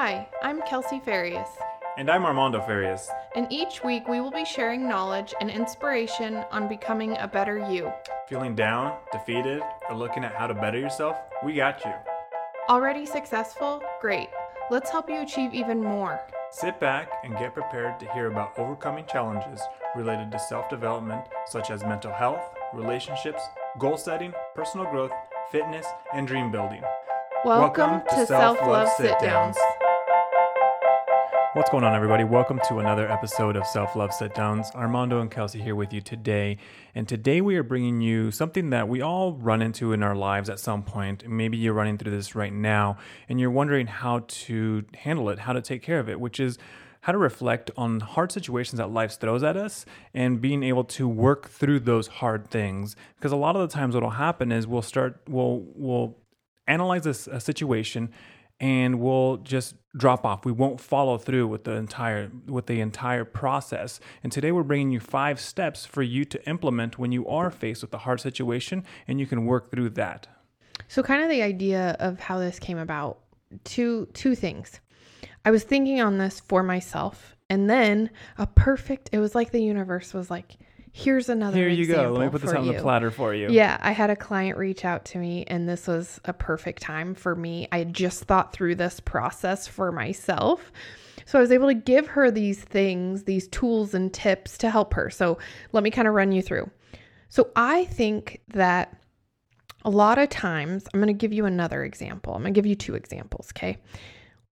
Hi, 0.00 0.28
I'm 0.44 0.62
Kelsey 0.62 1.00
Farias, 1.00 1.48
And 1.96 2.08
I'm 2.08 2.24
Armando 2.24 2.60
Farias. 2.60 3.10
and 3.34 3.48
each 3.50 3.82
week 3.82 4.06
we 4.06 4.20
will 4.20 4.30
be 4.30 4.44
sharing 4.44 4.88
knowledge 4.88 5.34
and 5.40 5.50
inspiration 5.50 6.36
on 6.52 6.68
becoming 6.68 7.16
a 7.16 7.26
better 7.26 7.58
you. 7.68 7.92
Feeling 8.28 8.54
down, 8.54 8.96
defeated, 9.10 9.60
or 9.90 9.96
looking 9.96 10.22
at 10.22 10.36
how 10.36 10.46
to 10.46 10.54
better 10.54 10.78
yourself? 10.78 11.16
We 11.44 11.54
got 11.54 11.84
you. 11.84 11.92
Already 12.68 13.06
successful? 13.06 13.82
Great. 14.00 14.28
Let's 14.70 14.88
help 14.88 15.10
you 15.10 15.20
achieve 15.20 15.52
even 15.52 15.82
more. 15.82 16.20
Sit 16.52 16.78
back 16.78 17.10
and 17.24 17.36
get 17.36 17.52
prepared 17.52 17.98
to 17.98 18.12
hear 18.12 18.28
about 18.28 18.56
overcoming 18.56 19.04
challenges 19.06 19.60
related 19.96 20.30
to 20.30 20.38
self 20.38 20.68
development, 20.70 21.24
such 21.46 21.72
as 21.72 21.82
mental 21.82 22.12
health, 22.12 22.54
relationships, 22.72 23.42
goal 23.80 23.96
setting, 23.96 24.32
personal 24.54 24.88
growth, 24.92 25.10
fitness, 25.50 25.86
and 26.14 26.28
dream 26.28 26.52
building. 26.52 26.84
Welcome, 27.44 28.02
to 28.10 28.26
Self 28.26 28.60
Love 28.60 28.88
Sit 28.96 29.18
Downs. 29.18 29.56
What's 31.58 31.70
going 31.70 31.82
on, 31.82 31.92
everybody? 31.92 32.22
Welcome 32.22 32.60
to 32.68 32.78
another 32.78 33.10
episode 33.10 33.56
of 33.56 33.66
Self 33.66 33.96
Love 33.96 34.12
Sit 34.12 34.32
Downs. 34.32 34.70
Armando 34.76 35.20
and 35.20 35.28
Kelsey 35.28 35.60
here 35.60 35.74
with 35.74 35.92
you 35.92 36.00
today. 36.00 36.56
And 36.94 37.08
today 37.08 37.40
we 37.40 37.56
are 37.56 37.64
bringing 37.64 38.00
you 38.00 38.30
something 38.30 38.70
that 38.70 38.88
we 38.88 39.02
all 39.02 39.32
run 39.32 39.60
into 39.60 39.92
in 39.92 40.04
our 40.04 40.14
lives 40.14 40.48
at 40.48 40.60
some 40.60 40.84
point. 40.84 41.28
Maybe 41.28 41.56
you're 41.56 41.74
running 41.74 41.98
through 41.98 42.12
this 42.12 42.36
right 42.36 42.52
now 42.52 42.98
and 43.28 43.40
you're 43.40 43.50
wondering 43.50 43.88
how 43.88 44.20
to 44.28 44.84
handle 44.98 45.30
it, 45.30 45.40
how 45.40 45.52
to 45.52 45.60
take 45.60 45.82
care 45.82 45.98
of 45.98 46.08
it, 46.08 46.20
which 46.20 46.38
is 46.38 46.58
how 47.00 47.10
to 47.10 47.18
reflect 47.18 47.72
on 47.76 47.98
hard 47.98 48.30
situations 48.30 48.78
that 48.78 48.92
life 48.92 49.18
throws 49.18 49.42
at 49.42 49.56
us 49.56 49.84
and 50.14 50.40
being 50.40 50.62
able 50.62 50.84
to 50.84 51.08
work 51.08 51.48
through 51.48 51.80
those 51.80 52.06
hard 52.06 52.48
things. 52.52 52.94
Because 53.16 53.32
a 53.32 53.36
lot 53.36 53.56
of 53.56 53.68
the 53.68 53.74
times 53.74 53.96
what 53.96 54.04
will 54.04 54.10
happen 54.10 54.52
is 54.52 54.68
we'll 54.68 54.80
start, 54.80 55.22
we'll, 55.26 55.64
we'll 55.74 56.16
analyze 56.68 57.02
this 57.02 57.26
a 57.26 57.40
situation 57.40 58.10
and 58.60 59.00
we'll 59.00 59.38
just 59.38 59.74
drop 59.96 60.24
off. 60.24 60.44
We 60.44 60.52
won't 60.52 60.80
follow 60.80 61.18
through 61.18 61.46
with 61.48 61.64
the 61.64 61.72
entire 61.72 62.30
with 62.46 62.66
the 62.66 62.80
entire 62.80 63.24
process. 63.24 64.00
And 64.22 64.32
today 64.32 64.52
we're 64.52 64.62
bringing 64.62 64.90
you 64.90 65.00
five 65.00 65.40
steps 65.40 65.86
for 65.86 66.02
you 66.02 66.24
to 66.26 66.48
implement 66.48 66.98
when 66.98 67.12
you 67.12 67.26
are 67.28 67.50
faced 67.50 67.82
with 67.82 67.94
a 67.94 67.98
hard 67.98 68.20
situation 68.20 68.84
and 69.06 69.20
you 69.20 69.26
can 69.26 69.46
work 69.46 69.70
through 69.70 69.90
that. 69.90 70.26
So 70.88 71.02
kind 71.02 71.22
of 71.22 71.28
the 71.28 71.42
idea 71.42 71.96
of 71.98 72.20
how 72.20 72.38
this 72.38 72.58
came 72.58 72.78
about, 72.78 73.18
two 73.64 74.06
two 74.14 74.34
things. 74.34 74.80
I 75.44 75.50
was 75.50 75.64
thinking 75.64 76.00
on 76.00 76.18
this 76.18 76.40
for 76.40 76.62
myself 76.62 77.36
and 77.48 77.70
then 77.70 78.10
a 78.36 78.46
perfect 78.46 79.10
it 79.12 79.18
was 79.18 79.34
like 79.34 79.50
the 79.50 79.62
universe 79.62 80.12
was 80.12 80.30
like 80.30 80.56
here's 80.98 81.28
another 81.28 81.56
Here 81.56 81.68
you 81.68 81.86
go. 81.86 82.12
Let 82.12 82.24
me 82.24 82.30
put 82.30 82.42
this 82.42 82.52
on 82.52 82.66
the 82.66 82.80
platter 82.80 83.10
for 83.10 83.32
you. 83.32 83.48
Yeah, 83.50 83.78
I 83.80 83.92
had 83.92 84.10
a 84.10 84.16
client 84.16 84.58
reach 84.58 84.84
out 84.84 85.04
to 85.06 85.18
me, 85.18 85.44
and 85.46 85.68
this 85.68 85.86
was 85.86 86.20
a 86.24 86.32
perfect 86.32 86.82
time 86.82 87.14
for 87.14 87.36
me. 87.36 87.68
I 87.70 87.78
had 87.78 87.94
just 87.94 88.24
thought 88.24 88.52
through 88.52 88.74
this 88.74 88.98
process 88.98 89.68
for 89.68 89.92
myself. 89.92 90.72
So 91.24 91.38
I 91.38 91.42
was 91.42 91.52
able 91.52 91.68
to 91.68 91.74
give 91.74 92.08
her 92.08 92.30
these 92.30 92.60
things, 92.60 93.24
these 93.24 93.46
tools 93.48 93.94
and 93.94 94.12
tips 94.12 94.58
to 94.58 94.70
help 94.70 94.94
her. 94.94 95.08
So 95.08 95.38
let 95.72 95.84
me 95.84 95.90
kind 95.90 96.08
of 96.08 96.14
run 96.14 96.32
you 96.32 96.42
through. 96.42 96.68
So 97.28 97.50
I 97.54 97.84
think 97.84 98.40
that 98.48 98.96
a 99.84 99.90
lot 99.90 100.18
of 100.18 100.28
times, 100.30 100.84
I'm 100.92 101.00
going 101.00 101.06
to 101.06 101.12
give 101.12 101.32
you 101.32 101.44
another 101.44 101.84
example. 101.84 102.34
I'm 102.34 102.42
going 102.42 102.54
to 102.54 102.58
give 102.58 102.66
you 102.66 102.74
two 102.74 102.94
examples, 102.94 103.52
okay? 103.56 103.78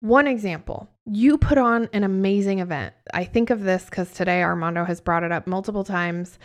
One 0.00 0.26
example, 0.26 0.88
you 1.06 1.38
put 1.38 1.58
on 1.58 1.88
an 1.92 2.04
amazing 2.04 2.58
event. 2.58 2.94
I 3.14 3.24
think 3.24 3.50
of 3.50 3.62
this 3.62 3.86
because 3.86 4.10
today 4.12 4.42
Armando 4.42 4.84
has 4.84 5.00
brought 5.00 5.24
it 5.24 5.32
up 5.32 5.46
multiple 5.46 5.84
times. 5.84 6.38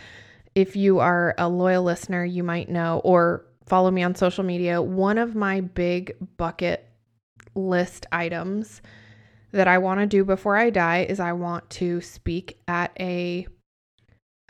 If 0.54 0.74
you 0.76 0.98
are 0.98 1.34
a 1.38 1.48
loyal 1.48 1.82
listener, 1.82 2.24
you 2.24 2.42
might 2.42 2.68
know 2.68 3.00
or 3.04 3.46
follow 3.66 3.90
me 3.90 4.02
on 4.02 4.14
social 4.14 4.44
media. 4.44 4.80
One 4.80 5.18
of 5.18 5.34
my 5.34 5.60
big 5.60 6.16
bucket 6.36 6.88
list 7.54 8.06
items 8.10 8.80
that 9.52 9.68
I 9.68 9.78
want 9.78 10.00
to 10.00 10.06
do 10.06 10.24
before 10.24 10.56
I 10.56 10.70
die 10.70 11.06
is 11.08 11.20
I 11.20 11.32
want 11.32 11.68
to 11.70 12.00
speak 12.00 12.58
at 12.66 12.90
a 12.98 13.46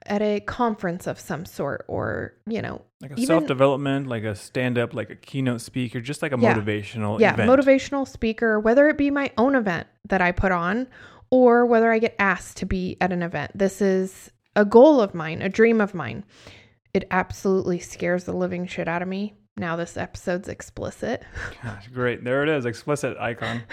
at 0.06 0.22
a 0.22 0.40
conference 0.40 1.06
of 1.06 1.18
some 1.20 1.44
sort 1.44 1.84
or, 1.88 2.34
you 2.46 2.60
know, 2.62 2.82
Like 3.00 3.10
a 3.10 3.14
Even- 3.14 3.26
self 3.26 3.46
development, 3.46 4.06
like 4.06 4.22
a 4.24 4.34
stand 4.36 4.78
up, 4.78 4.94
like 4.94 5.10
a 5.10 5.16
keynote 5.16 5.60
speaker, 5.60 6.00
just 6.00 6.22
like 6.22 6.32
a 6.32 6.38
Yeah. 6.38 6.54
motivational 6.54 7.18
yeah, 7.18 7.32
event. 7.34 7.50
motivational 7.50 8.06
speaker, 8.06 8.60
whether 8.60 8.88
it 8.88 8.96
be 8.96 9.10
my 9.10 9.30
own 9.36 9.54
event 9.56 9.88
that 10.08 10.20
I 10.20 10.30
put 10.32 10.52
on 10.52 10.86
or 11.30 11.66
whether 11.66 11.90
I 11.90 11.98
get 11.98 12.14
asked 12.18 12.58
to 12.58 12.66
be 12.66 12.96
at 13.00 13.12
an 13.12 13.22
event. 13.22 13.52
This 13.56 13.82
is 13.82 14.30
a 14.54 14.64
goal 14.64 15.00
of 15.00 15.14
mine, 15.14 15.42
a 15.42 15.48
dream 15.48 15.80
of 15.80 15.94
mine. 15.94 16.24
It 16.94 17.08
absolutely 17.10 17.78
scares 17.80 18.24
the 18.24 18.32
living 18.34 18.66
shit 18.66 18.86
out 18.86 19.02
of 19.02 19.08
me. 19.08 19.34
Now 19.56 19.76
this 19.76 19.96
episode's 19.96 20.48
explicit. 20.48 21.24
Gosh, 21.62 21.88
great. 21.88 22.22
There 22.24 22.42
it 22.42 22.48
is. 22.48 22.64
Explicit 22.66 23.16
icon. 23.18 23.62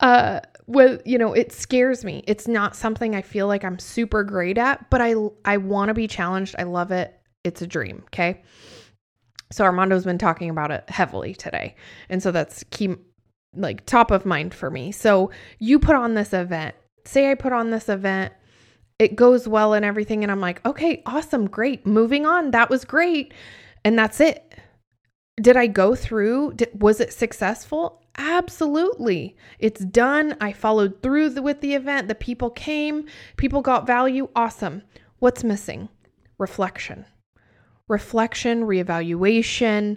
Uh 0.00 0.40
well, 0.66 0.98
you 1.06 1.16
know, 1.16 1.32
it 1.32 1.50
scares 1.50 2.04
me. 2.04 2.22
It's 2.26 2.46
not 2.46 2.76
something 2.76 3.16
I 3.16 3.22
feel 3.22 3.46
like 3.46 3.64
I'm 3.64 3.78
super 3.78 4.22
great 4.22 4.58
at, 4.58 4.90
but 4.90 5.00
I 5.00 5.14
I 5.44 5.56
want 5.56 5.88
to 5.88 5.94
be 5.94 6.06
challenged. 6.06 6.54
I 6.58 6.64
love 6.64 6.90
it. 6.92 7.18
It's 7.44 7.62
a 7.62 7.66
dream, 7.66 8.02
okay? 8.08 8.42
So 9.50 9.64
Armando's 9.64 10.04
been 10.04 10.18
talking 10.18 10.50
about 10.50 10.70
it 10.70 10.88
heavily 10.90 11.34
today. 11.34 11.74
And 12.10 12.22
so 12.22 12.30
that's 12.30 12.64
key 12.70 12.94
like 13.54 13.86
top 13.86 14.10
of 14.10 14.26
mind 14.26 14.52
for 14.54 14.70
me. 14.70 14.92
So 14.92 15.30
you 15.58 15.78
put 15.78 15.96
on 15.96 16.14
this 16.14 16.34
event. 16.34 16.74
Say 17.06 17.30
I 17.30 17.34
put 17.34 17.52
on 17.52 17.70
this 17.70 17.88
event. 17.88 18.34
It 18.98 19.16
goes 19.16 19.48
well 19.48 19.72
and 19.72 19.84
everything 19.84 20.22
and 20.22 20.30
I'm 20.30 20.40
like, 20.40 20.64
"Okay, 20.66 21.02
awesome, 21.06 21.48
great. 21.48 21.86
Moving 21.86 22.26
on. 22.26 22.50
That 22.50 22.68
was 22.68 22.84
great." 22.84 23.32
And 23.84 23.98
that's 23.98 24.20
it. 24.20 24.54
Did 25.40 25.56
I 25.56 25.66
go 25.68 25.94
through? 25.94 26.54
Did, 26.54 26.82
was 26.82 27.00
it 27.00 27.12
successful? 27.12 28.02
Absolutely. 28.18 29.36
It's 29.58 29.80
done. 29.84 30.36
I 30.40 30.52
followed 30.52 31.02
through 31.02 31.30
the, 31.30 31.42
with 31.42 31.60
the 31.60 31.74
event. 31.74 32.08
The 32.08 32.14
people 32.14 32.50
came, 32.50 33.06
people 33.36 33.62
got 33.62 33.86
value. 33.86 34.28
Awesome. 34.36 34.82
What's 35.20 35.42
missing? 35.44 35.88
Reflection. 36.36 37.04
Reflection, 37.88 38.64
reevaluation. 38.64 39.96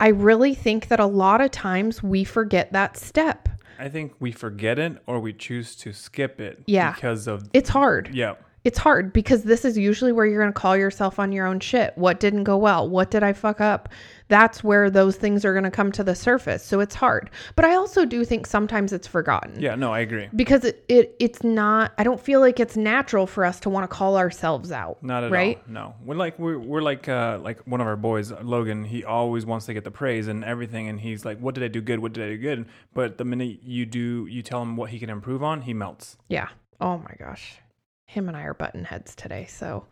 I 0.00 0.08
really 0.08 0.54
think 0.54 0.88
that 0.88 1.00
a 1.00 1.06
lot 1.06 1.40
of 1.40 1.50
times 1.50 2.02
we 2.02 2.24
forget 2.24 2.72
that 2.72 2.96
step. 2.96 3.48
I 3.78 3.88
think 3.88 4.14
we 4.20 4.32
forget 4.32 4.78
it 4.78 5.02
or 5.06 5.20
we 5.20 5.32
choose 5.34 5.76
to 5.76 5.92
skip 5.92 6.40
it 6.40 6.62
Yeah. 6.66 6.92
because 6.92 7.26
of 7.26 7.48
It's 7.52 7.68
hard. 7.68 8.10
yeah. 8.14 8.34
It's 8.66 8.78
hard 8.78 9.12
because 9.12 9.44
this 9.44 9.64
is 9.64 9.78
usually 9.78 10.10
where 10.10 10.26
you're 10.26 10.42
going 10.42 10.52
to 10.52 10.60
call 10.60 10.76
yourself 10.76 11.20
on 11.20 11.30
your 11.30 11.46
own 11.46 11.60
shit. 11.60 11.96
What 11.96 12.18
didn't 12.18 12.42
go 12.42 12.56
well? 12.56 12.88
What 12.88 13.12
did 13.12 13.22
I 13.22 13.32
fuck 13.32 13.60
up? 13.60 13.90
That's 14.26 14.64
where 14.64 14.90
those 14.90 15.14
things 15.14 15.44
are 15.44 15.52
going 15.52 15.62
to 15.62 15.70
come 15.70 15.92
to 15.92 16.02
the 16.02 16.16
surface. 16.16 16.64
So 16.64 16.80
it's 16.80 16.96
hard. 16.96 17.30
But 17.54 17.64
I 17.64 17.76
also 17.76 18.04
do 18.04 18.24
think 18.24 18.44
sometimes 18.44 18.92
it's 18.92 19.06
forgotten. 19.06 19.62
Yeah, 19.62 19.76
no, 19.76 19.92
I 19.92 20.00
agree. 20.00 20.28
Because 20.34 20.64
it, 20.64 20.84
it 20.88 21.14
it's 21.20 21.44
not 21.44 21.92
I 21.96 22.02
don't 22.02 22.20
feel 22.20 22.40
like 22.40 22.58
it's 22.58 22.76
natural 22.76 23.28
for 23.28 23.44
us 23.44 23.60
to 23.60 23.70
want 23.70 23.88
to 23.88 23.96
call 23.96 24.16
ourselves 24.16 24.72
out. 24.72 25.00
Not 25.00 25.22
at 25.22 25.30
right? 25.30 25.58
all. 25.58 25.72
No, 25.72 25.94
we're 26.04 26.16
like 26.16 26.36
we're, 26.36 26.58
we're 26.58 26.82
like 26.82 27.08
uh, 27.08 27.38
like 27.40 27.64
one 27.68 27.80
of 27.80 27.86
our 27.86 27.94
boys, 27.94 28.32
Logan. 28.32 28.82
He 28.82 29.04
always 29.04 29.46
wants 29.46 29.66
to 29.66 29.74
get 29.74 29.84
the 29.84 29.92
praise 29.92 30.26
and 30.26 30.44
everything, 30.44 30.88
and 30.88 30.98
he's 30.98 31.24
like, 31.24 31.38
"What 31.38 31.54
did 31.54 31.62
I 31.62 31.68
do 31.68 31.80
good? 31.80 32.00
What 32.00 32.14
did 32.14 32.24
I 32.24 32.28
do 32.30 32.38
good?" 32.38 32.66
But 32.94 33.16
the 33.16 33.24
minute 33.24 33.60
you 33.62 33.86
do, 33.86 34.26
you 34.26 34.42
tell 34.42 34.60
him 34.60 34.76
what 34.76 34.90
he 34.90 34.98
can 34.98 35.08
improve 35.08 35.44
on, 35.44 35.60
he 35.60 35.72
melts. 35.72 36.16
Yeah. 36.26 36.48
Oh 36.80 36.98
my 36.98 37.14
gosh. 37.16 37.60
Him 38.06 38.28
and 38.28 38.36
I 38.36 38.42
are 38.42 38.54
button 38.54 38.84
heads 38.84 39.14
today. 39.14 39.46
So, 39.48 39.86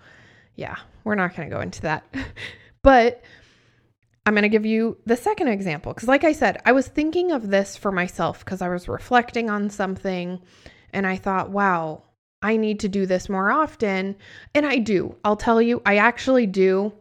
yeah, 0.55 0.77
we're 1.05 1.15
not 1.15 1.37
going 1.37 1.49
to 1.49 1.55
go 1.55 1.61
into 1.61 1.83
that. 1.83 2.05
but 2.83 3.23
I'm 4.27 4.35
going 4.35 4.43
to 4.43 4.49
give 4.49 4.67
you 4.67 4.97
the 5.05 5.17
second 5.17 5.49
example. 5.49 5.93
Because, 5.93 6.09
like 6.09 6.25
I 6.25 6.33
said, 6.33 6.61
I 6.65 6.73
was 6.73 6.89
thinking 6.89 7.33
of 7.33 7.51
this 7.51 7.77
for 7.77 7.93
myself 7.93 8.45
because 8.45 8.63
I 8.63 8.69
was 8.69 8.89
reflecting 8.89 9.51
on 9.51 9.69
something 9.71 10.41
and 10.93 11.07
I 11.07 11.17
thought, 11.17 11.51
wow, 11.51 12.03
I 12.41 12.57
need 12.57 12.81
to 12.81 12.89
do 12.89 13.07
this 13.07 13.29
more 13.29 13.51
often. 13.51 14.17
And 14.55 14.65
I 14.65 14.79
do. 14.79 15.17
I'll 15.25 15.37
tell 15.37 15.61
you, 15.61 15.83
I 15.85 15.97
actually 15.97 16.47
do 16.47 16.93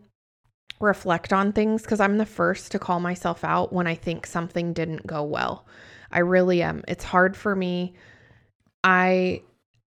reflect 0.80 1.32
on 1.32 1.54
things 1.54 1.84
because 1.84 2.00
I'm 2.00 2.18
the 2.18 2.26
first 2.26 2.72
to 2.72 2.80
call 2.80 3.00
myself 3.00 3.44
out 3.44 3.72
when 3.72 3.88
I 3.88 3.96
think 3.96 4.26
something 4.26 4.74
didn't 4.74 5.08
go 5.08 5.24
well. 5.24 5.66
I 6.12 6.20
really 6.20 6.62
am. 6.62 6.84
It's 6.88 7.04
hard 7.04 7.38
for 7.38 7.56
me. 7.56 7.94
I 8.84 9.44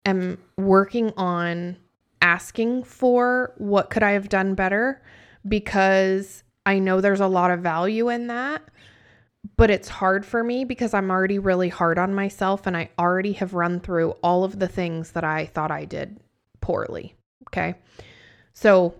am 0.05 0.37
working 0.57 1.13
on 1.17 1.77
asking 2.21 2.83
for 2.83 3.53
what 3.57 3.89
could 3.89 4.03
I 4.03 4.11
have 4.11 4.29
done 4.29 4.55
better 4.55 5.01
because 5.47 6.43
I 6.65 6.79
know 6.79 7.01
there's 7.01 7.19
a 7.19 7.27
lot 7.27 7.51
of 7.51 7.61
value 7.61 8.09
in 8.09 8.27
that. 8.27 8.61
But 9.57 9.71
it's 9.71 9.89
hard 9.89 10.23
for 10.23 10.43
me 10.43 10.65
because 10.65 10.93
I'm 10.93 11.09
already 11.09 11.39
really 11.39 11.69
hard 11.69 11.97
on 11.97 12.13
myself 12.13 12.67
and 12.67 12.77
I 12.77 12.89
already 12.99 13.33
have 13.33 13.55
run 13.55 13.79
through 13.79 14.11
all 14.21 14.43
of 14.43 14.59
the 14.59 14.67
things 14.67 15.11
that 15.13 15.23
I 15.23 15.47
thought 15.47 15.71
I 15.71 15.85
did 15.85 16.19
poorly. 16.61 17.15
Okay. 17.47 17.75
So 18.53 18.93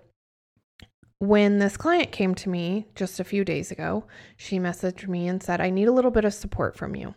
when 1.19 1.59
this 1.59 1.77
client 1.77 2.11
came 2.11 2.33
to 2.33 2.49
me 2.49 2.87
just 2.95 3.19
a 3.19 3.23
few 3.23 3.45
days 3.45 3.69
ago, 3.69 4.05
she 4.35 4.57
messaged 4.57 5.07
me 5.07 5.27
and 5.27 5.43
said, 5.43 5.61
I 5.61 5.69
need 5.69 5.87
a 5.87 5.91
little 5.91 6.09
bit 6.09 6.25
of 6.25 6.33
support 6.33 6.75
from 6.75 6.95
you. 6.95 7.13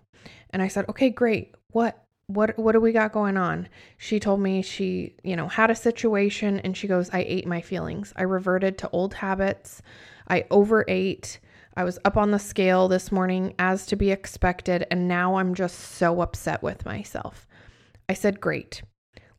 And 0.50 0.60
I 0.60 0.69
said, 0.69 0.84
Okay, 0.90 1.08
great. 1.08 1.54
What 1.69 2.04
what 2.26 2.59
what 2.59 2.73
do 2.73 2.81
we 2.81 2.93
got 2.93 3.12
going 3.12 3.37
on? 3.37 3.69
She 3.99 4.19
told 4.19 4.41
me 4.41 4.62
she 4.62 5.15
you 5.23 5.37
know 5.37 5.49
had 5.49 5.71
a 5.71 5.75
situation 5.75 6.61
and 6.61 6.76
she 6.76 6.87
goes 6.87 7.11
i 7.12 7.25
ate 7.26 7.47
my 7.47 7.61
feelings. 7.61 8.12
I 8.17 8.23
reverted 8.23 8.79
to 8.79 8.91
old 8.91 9.15
habits. 9.15 9.82
I 10.29 10.44
overate. 10.50 11.41
I 11.76 11.85
was 11.85 11.99
up 12.05 12.17
on 12.17 12.31
the 12.31 12.38
scale 12.38 12.87
this 12.87 13.11
morning 13.11 13.55
as 13.59 13.85
to 13.87 13.97
be 13.97 14.12
expected, 14.12 14.87
and 14.91 15.09
now 15.09 15.37
I'm 15.37 15.55
just 15.55 15.79
so 15.79 16.21
upset 16.21 16.62
with 16.62 16.87
myself. 16.87 17.49
I 18.09 18.15
said, 18.15 18.41
Great, 18.41 18.82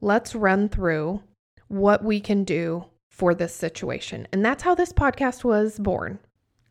let's 0.02 0.36
run 0.36 0.68
through 0.70 1.24
what 1.68 2.04
we 2.04 2.20
can 2.20 2.44
do 2.44 2.86
for 3.10 3.34
this 3.34 3.56
situation. 3.56 4.28
And 4.34 4.44
that's 4.44 4.64
how 4.64 4.76
this 4.76 4.92
podcast 4.92 5.44
was 5.44 5.80
born, 5.80 6.20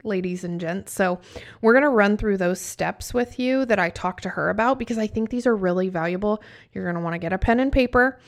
ladies 0.04 0.44
and 0.44 0.60
gents. 0.60 0.92
So, 0.92 1.20
we're 1.60 1.72
going 1.72 1.82
to 1.82 1.88
run 1.88 2.16
through 2.16 2.36
those 2.36 2.60
steps 2.60 3.14
with 3.14 3.38
you 3.38 3.64
that 3.66 3.78
I 3.78 3.90
talked 3.90 4.22
to 4.24 4.30
her 4.30 4.50
about 4.50 4.78
because 4.78 4.98
I 4.98 5.06
think 5.06 5.30
these 5.30 5.46
are 5.46 5.56
really 5.56 5.88
valuable. 5.88 6.42
You're 6.72 6.84
going 6.84 6.96
to 6.96 7.00
want 7.00 7.14
to 7.14 7.18
get 7.18 7.32
a 7.32 7.38
pen 7.38 7.60
and 7.60 7.72
paper. 7.72 8.18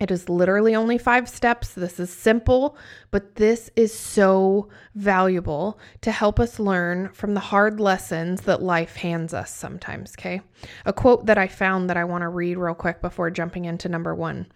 It 0.00 0.10
is 0.10 0.28
literally 0.28 0.74
only 0.74 0.98
five 0.98 1.28
steps. 1.28 1.72
This 1.72 2.00
is 2.00 2.10
simple, 2.10 2.76
but 3.12 3.36
this 3.36 3.70
is 3.76 3.96
so 3.96 4.68
valuable 4.96 5.78
to 6.00 6.10
help 6.10 6.40
us 6.40 6.58
learn 6.58 7.10
from 7.10 7.34
the 7.34 7.40
hard 7.40 7.78
lessons 7.78 8.40
that 8.42 8.60
life 8.60 8.96
hands 8.96 9.32
us 9.32 9.54
sometimes. 9.54 10.14
Okay. 10.18 10.40
A 10.84 10.92
quote 10.92 11.26
that 11.26 11.38
I 11.38 11.46
found 11.46 11.88
that 11.88 11.96
I 11.96 12.04
want 12.04 12.22
to 12.22 12.28
read 12.28 12.58
real 12.58 12.74
quick 12.74 13.00
before 13.00 13.30
jumping 13.30 13.66
into 13.66 13.88
number 13.88 14.14
one 14.14 14.46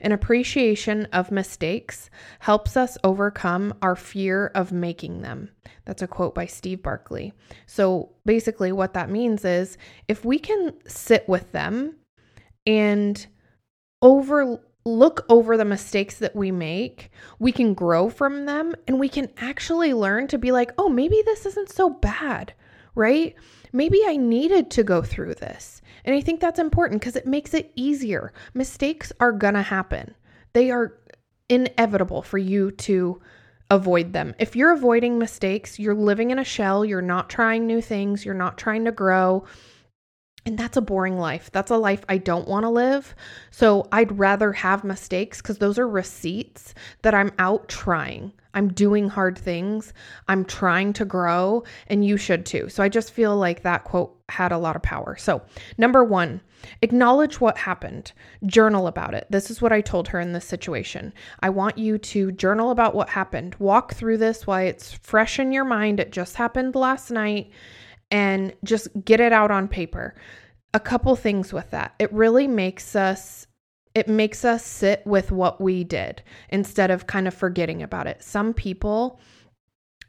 An 0.00 0.12
appreciation 0.12 1.06
of 1.12 1.30
mistakes 1.30 2.08
helps 2.38 2.74
us 2.74 2.96
overcome 3.04 3.74
our 3.82 3.96
fear 3.96 4.50
of 4.54 4.72
making 4.72 5.20
them. 5.20 5.50
That's 5.84 6.02
a 6.02 6.08
quote 6.08 6.34
by 6.34 6.46
Steve 6.46 6.82
Barkley. 6.82 7.34
So 7.66 8.12
basically, 8.24 8.72
what 8.72 8.94
that 8.94 9.10
means 9.10 9.44
is 9.44 9.76
if 10.08 10.24
we 10.24 10.38
can 10.38 10.72
sit 10.88 11.28
with 11.28 11.52
them 11.52 11.96
and 12.66 13.26
over 14.00 14.60
look 14.86 15.26
over 15.28 15.56
the 15.56 15.64
mistakes 15.64 16.18
that 16.18 16.36
we 16.36 16.52
make, 16.52 17.10
we 17.40 17.50
can 17.50 17.74
grow 17.74 18.08
from 18.08 18.46
them 18.46 18.74
and 18.86 19.00
we 19.00 19.08
can 19.08 19.28
actually 19.38 19.92
learn 19.92 20.28
to 20.28 20.38
be 20.38 20.52
like, 20.52 20.70
oh, 20.78 20.88
maybe 20.88 21.20
this 21.24 21.44
isn't 21.44 21.70
so 21.70 21.90
bad, 21.90 22.54
right? 22.94 23.34
Maybe 23.72 24.00
I 24.06 24.16
needed 24.16 24.70
to 24.70 24.84
go 24.84 25.02
through 25.02 25.34
this. 25.34 25.82
And 26.04 26.14
I 26.14 26.20
think 26.20 26.40
that's 26.40 26.60
important 26.60 27.00
because 27.00 27.16
it 27.16 27.26
makes 27.26 27.52
it 27.52 27.72
easier. 27.74 28.32
Mistakes 28.54 29.12
are 29.18 29.32
to 29.32 29.62
happen, 29.62 30.14
they 30.52 30.70
are 30.70 30.94
inevitable 31.48 32.22
for 32.22 32.38
you 32.38 32.70
to 32.70 33.20
avoid 33.70 34.12
them. 34.12 34.34
If 34.38 34.54
you're 34.54 34.72
avoiding 34.72 35.18
mistakes, 35.18 35.78
you're 35.78 35.94
living 35.94 36.30
in 36.30 36.38
a 36.38 36.44
shell, 36.44 36.84
you're 36.84 37.02
not 37.02 37.28
trying 37.28 37.66
new 37.66 37.80
things, 37.80 38.24
you're 38.24 38.34
not 38.34 38.56
trying 38.56 38.84
to 38.84 38.92
grow 38.92 39.44
and 40.46 40.56
that's 40.56 40.76
a 40.76 40.80
boring 40.80 41.18
life. 41.18 41.50
That's 41.52 41.72
a 41.72 41.76
life 41.76 42.04
I 42.08 42.18
don't 42.18 42.46
want 42.46 42.62
to 42.62 42.70
live. 42.70 43.14
So 43.50 43.88
I'd 43.90 44.16
rather 44.16 44.52
have 44.52 44.84
mistakes 44.84 45.42
because 45.42 45.58
those 45.58 45.78
are 45.78 45.88
receipts 45.88 46.72
that 47.02 47.14
I'm 47.14 47.32
out 47.40 47.68
trying. 47.68 48.32
I'm 48.54 48.72
doing 48.72 49.08
hard 49.08 49.36
things. 49.36 49.92
I'm 50.28 50.44
trying 50.44 50.94
to 50.94 51.04
grow, 51.04 51.64
and 51.88 52.06
you 52.06 52.16
should 52.16 52.46
too. 52.46 52.70
So 52.70 52.82
I 52.82 52.88
just 52.88 53.12
feel 53.12 53.36
like 53.36 53.62
that 53.62 53.84
quote 53.84 54.16
had 54.30 54.52
a 54.52 54.58
lot 54.58 54.76
of 54.76 54.82
power. 54.82 55.16
So, 55.16 55.42
number 55.76 56.02
one, 56.02 56.40
acknowledge 56.80 57.38
what 57.40 57.58
happened, 57.58 58.12
journal 58.46 58.86
about 58.86 59.14
it. 59.14 59.26
This 59.28 59.50
is 59.50 59.60
what 59.60 59.72
I 59.72 59.82
told 59.82 60.08
her 60.08 60.20
in 60.20 60.32
this 60.32 60.46
situation. 60.46 61.12
I 61.40 61.50
want 61.50 61.76
you 61.76 61.98
to 61.98 62.32
journal 62.32 62.70
about 62.70 62.94
what 62.94 63.10
happened, 63.10 63.56
walk 63.58 63.94
through 63.94 64.18
this 64.18 64.46
while 64.46 64.66
it's 64.66 64.92
fresh 64.92 65.38
in 65.38 65.52
your 65.52 65.64
mind. 65.64 66.00
It 66.00 66.10
just 66.10 66.36
happened 66.36 66.74
last 66.74 67.10
night 67.10 67.50
and 68.10 68.54
just 68.64 68.88
get 69.04 69.20
it 69.20 69.32
out 69.32 69.50
on 69.50 69.68
paper. 69.68 70.14
A 70.74 70.80
couple 70.80 71.14
things 71.16 71.52
with 71.52 71.70
that. 71.70 71.94
It 71.98 72.12
really 72.12 72.46
makes 72.46 72.94
us 72.94 73.46
it 73.94 74.08
makes 74.08 74.44
us 74.44 74.62
sit 74.62 75.00
with 75.06 75.32
what 75.32 75.58
we 75.58 75.82
did 75.82 76.22
instead 76.50 76.90
of 76.90 77.06
kind 77.06 77.26
of 77.26 77.32
forgetting 77.32 77.82
about 77.82 78.06
it. 78.06 78.22
Some 78.22 78.52
people 78.52 79.18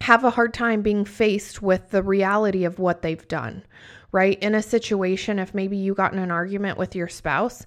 have 0.01 0.25
a 0.25 0.29
hard 0.29 0.53
time 0.53 0.81
being 0.81 1.05
faced 1.05 1.61
with 1.61 1.89
the 1.91 2.03
reality 2.03 2.65
of 2.65 2.79
what 2.79 3.01
they've 3.01 3.27
done, 3.29 3.63
right? 4.11 4.37
In 4.39 4.55
a 4.55 4.61
situation, 4.61 5.39
if 5.39 5.53
maybe 5.53 5.77
you 5.77 5.93
got 5.93 6.11
in 6.11 6.19
an 6.19 6.31
argument 6.31 6.77
with 6.77 6.95
your 6.97 7.07
spouse, 7.07 7.65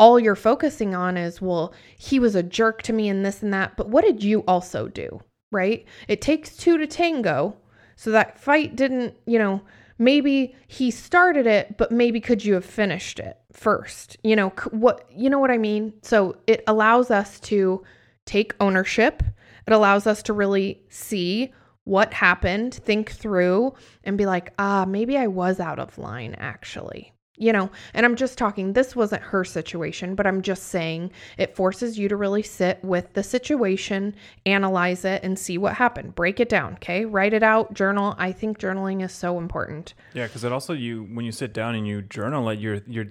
all 0.00 0.18
you're 0.18 0.34
focusing 0.34 0.94
on 0.94 1.16
is, 1.16 1.40
well, 1.40 1.72
he 1.96 2.18
was 2.18 2.34
a 2.34 2.42
jerk 2.42 2.82
to 2.82 2.92
me 2.92 3.08
and 3.08 3.24
this 3.24 3.40
and 3.40 3.52
that, 3.52 3.76
but 3.76 3.88
what 3.88 4.04
did 4.04 4.24
you 4.24 4.40
also 4.48 4.88
do, 4.88 5.20
right? 5.52 5.86
It 6.08 6.20
takes 6.20 6.56
two 6.56 6.78
to 6.78 6.86
tango. 6.88 7.56
So 8.00 8.12
that 8.12 8.40
fight 8.40 8.76
didn't, 8.76 9.14
you 9.26 9.38
know, 9.38 9.60
maybe 9.98 10.56
he 10.68 10.90
started 10.90 11.46
it, 11.46 11.76
but 11.76 11.92
maybe 11.92 12.18
could 12.18 12.42
you 12.42 12.54
have 12.54 12.64
finished 12.64 13.18
it 13.20 13.36
first? 13.52 14.16
You 14.24 14.36
know, 14.36 14.48
what 14.70 15.04
you 15.14 15.28
know 15.28 15.38
what 15.38 15.50
I 15.50 15.58
mean? 15.58 15.92
So 16.00 16.38
it 16.46 16.64
allows 16.66 17.10
us 17.10 17.38
to 17.40 17.84
take 18.24 18.54
ownership. 18.58 19.22
It 19.66 19.74
allows 19.74 20.06
us 20.06 20.22
to 20.22 20.32
really 20.32 20.82
see 20.88 21.52
what 21.84 22.14
happened, 22.14 22.72
think 22.72 23.10
through 23.10 23.74
and 24.02 24.16
be 24.16 24.24
like, 24.24 24.54
"Ah, 24.58 24.86
maybe 24.88 25.18
I 25.18 25.26
was 25.26 25.60
out 25.60 25.78
of 25.78 25.98
line 25.98 26.34
actually." 26.38 27.12
You 27.40 27.52
know, 27.52 27.70
and 27.94 28.04
I'm 28.04 28.16
just 28.16 28.36
talking, 28.36 28.74
this 28.74 28.94
wasn't 28.94 29.22
her 29.22 29.44
situation, 29.44 30.14
but 30.14 30.26
I'm 30.26 30.42
just 30.42 30.64
saying 30.64 31.10
it 31.38 31.56
forces 31.56 31.98
you 31.98 32.06
to 32.08 32.16
really 32.16 32.42
sit 32.42 32.84
with 32.84 33.12
the 33.14 33.22
situation, 33.22 34.14
analyze 34.44 35.06
it, 35.06 35.24
and 35.24 35.38
see 35.38 35.56
what 35.56 35.74
happened. 35.74 36.14
Break 36.14 36.38
it 36.38 36.50
down, 36.50 36.74
okay? 36.74 37.06
Write 37.06 37.32
it 37.32 37.42
out, 37.42 37.72
journal. 37.72 38.14
I 38.18 38.30
think 38.30 38.58
journaling 38.58 39.02
is 39.02 39.12
so 39.12 39.38
important. 39.38 39.94
Yeah, 40.12 40.26
because 40.26 40.44
it 40.44 40.52
also 40.52 40.74
you 40.74 41.08
when 41.14 41.24
you 41.24 41.32
sit 41.32 41.54
down 41.54 41.74
and 41.74 41.86
you 41.88 42.02
journal 42.02 42.48
it, 42.50 42.58
you're 42.58 42.82
you're 42.86 43.06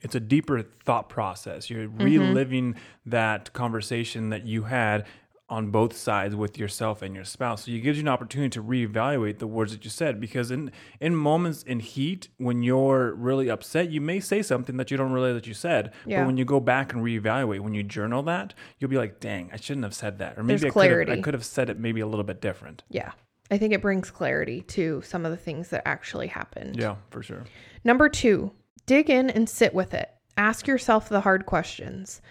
it's 0.00 0.14
a 0.14 0.20
deeper 0.20 0.62
thought 0.84 1.08
process. 1.08 1.68
You're 1.68 1.88
mm-hmm. 1.88 2.04
reliving 2.04 2.74
mm-hmm. 2.74 3.10
that 3.10 3.52
conversation 3.52 4.30
that 4.30 4.46
you 4.46 4.64
had 4.64 5.06
on 5.52 5.70
both 5.70 5.94
sides 5.94 6.34
with 6.34 6.56
yourself 6.56 7.02
and 7.02 7.14
your 7.14 7.24
spouse. 7.24 7.66
So 7.66 7.72
it 7.72 7.80
gives 7.80 7.98
you 7.98 8.04
an 8.04 8.08
opportunity 8.08 8.48
to 8.48 8.62
reevaluate 8.62 9.38
the 9.38 9.46
words 9.46 9.72
that 9.72 9.84
you 9.84 9.90
said 9.90 10.18
because 10.18 10.50
in 10.50 10.72
in 10.98 11.14
moments 11.14 11.62
in 11.62 11.80
heat 11.80 12.28
when 12.38 12.62
you're 12.62 13.14
really 13.14 13.50
upset, 13.50 13.90
you 13.90 14.00
may 14.00 14.18
say 14.18 14.40
something 14.40 14.78
that 14.78 14.90
you 14.90 14.96
don't 14.96 15.12
realize 15.12 15.34
that 15.34 15.46
you 15.46 15.52
said. 15.52 15.92
Yeah. 16.06 16.20
But 16.20 16.28
when 16.28 16.36
you 16.38 16.46
go 16.46 16.58
back 16.58 16.94
and 16.94 17.04
reevaluate, 17.04 17.60
when 17.60 17.74
you 17.74 17.82
journal 17.82 18.22
that, 18.22 18.54
you'll 18.78 18.90
be 18.90 18.96
like, 18.96 19.20
"Dang, 19.20 19.50
I 19.52 19.56
shouldn't 19.56 19.84
have 19.84 19.94
said 19.94 20.18
that." 20.20 20.38
Or 20.38 20.42
maybe 20.42 20.68
I 20.68 20.70
could, 20.70 21.08
have, 21.08 21.18
I 21.18 21.20
could 21.20 21.34
have 21.34 21.44
said 21.44 21.68
it 21.68 21.78
maybe 21.78 22.00
a 22.00 22.06
little 22.06 22.24
bit 22.24 22.40
different. 22.40 22.82
Yeah. 22.88 23.12
I 23.50 23.58
think 23.58 23.74
it 23.74 23.82
brings 23.82 24.10
clarity 24.10 24.62
to 24.68 25.02
some 25.02 25.26
of 25.26 25.32
the 25.32 25.36
things 25.36 25.68
that 25.68 25.82
actually 25.84 26.28
happened. 26.28 26.76
Yeah, 26.76 26.96
for 27.10 27.22
sure. 27.22 27.44
Number 27.84 28.08
2, 28.08 28.50
dig 28.86 29.10
in 29.10 29.28
and 29.28 29.46
sit 29.46 29.74
with 29.74 29.92
it. 29.92 30.08
Ask 30.38 30.66
yourself 30.66 31.10
the 31.10 31.20
hard 31.20 31.44
questions. 31.44 32.22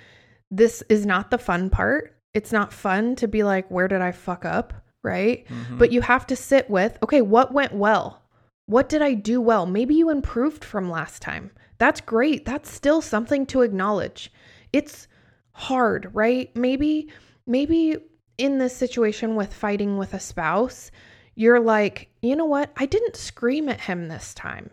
This 0.49 0.81
is 0.89 1.05
not 1.05 1.29
the 1.29 1.37
fun 1.37 1.69
part 1.69 2.15
it's 2.33 2.51
not 2.51 2.73
fun 2.73 3.15
to 3.17 3.27
be 3.27 3.43
like, 3.43 3.69
where 3.69 3.87
did 3.87 4.01
I 4.01 4.11
fuck 4.11 4.45
up? 4.45 4.73
Right. 5.03 5.47
Mm-hmm. 5.47 5.77
But 5.77 5.91
you 5.91 6.01
have 6.01 6.27
to 6.27 6.35
sit 6.35 6.69
with, 6.69 6.97
okay, 7.01 7.21
what 7.21 7.53
went 7.53 7.73
well? 7.73 8.21
What 8.67 8.87
did 8.87 9.01
I 9.01 9.15
do 9.15 9.41
well? 9.41 9.65
Maybe 9.65 9.95
you 9.95 10.09
improved 10.09 10.63
from 10.63 10.89
last 10.89 11.21
time. 11.21 11.51
That's 11.79 12.01
great. 12.01 12.45
That's 12.45 12.71
still 12.71 13.01
something 13.01 13.45
to 13.47 13.63
acknowledge. 13.63 14.31
It's 14.71 15.07
hard, 15.53 16.11
right? 16.13 16.55
Maybe, 16.55 17.09
maybe 17.47 17.97
in 18.37 18.59
this 18.59 18.75
situation 18.75 19.35
with 19.35 19.53
fighting 19.53 19.97
with 19.97 20.13
a 20.13 20.19
spouse, 20.19 20.91
you're 21.35 21.59
like, 21.59 22.09
you 22.21 22.35
know 22.35 22.45
what? 22.45 22.71
I 22.77 22.85
didn't 22.85 23.15
scream 23.15 23.67
at 23.69 23.81
him 23.81 24.07
this 24.07 24.33
time. 24.33 24.69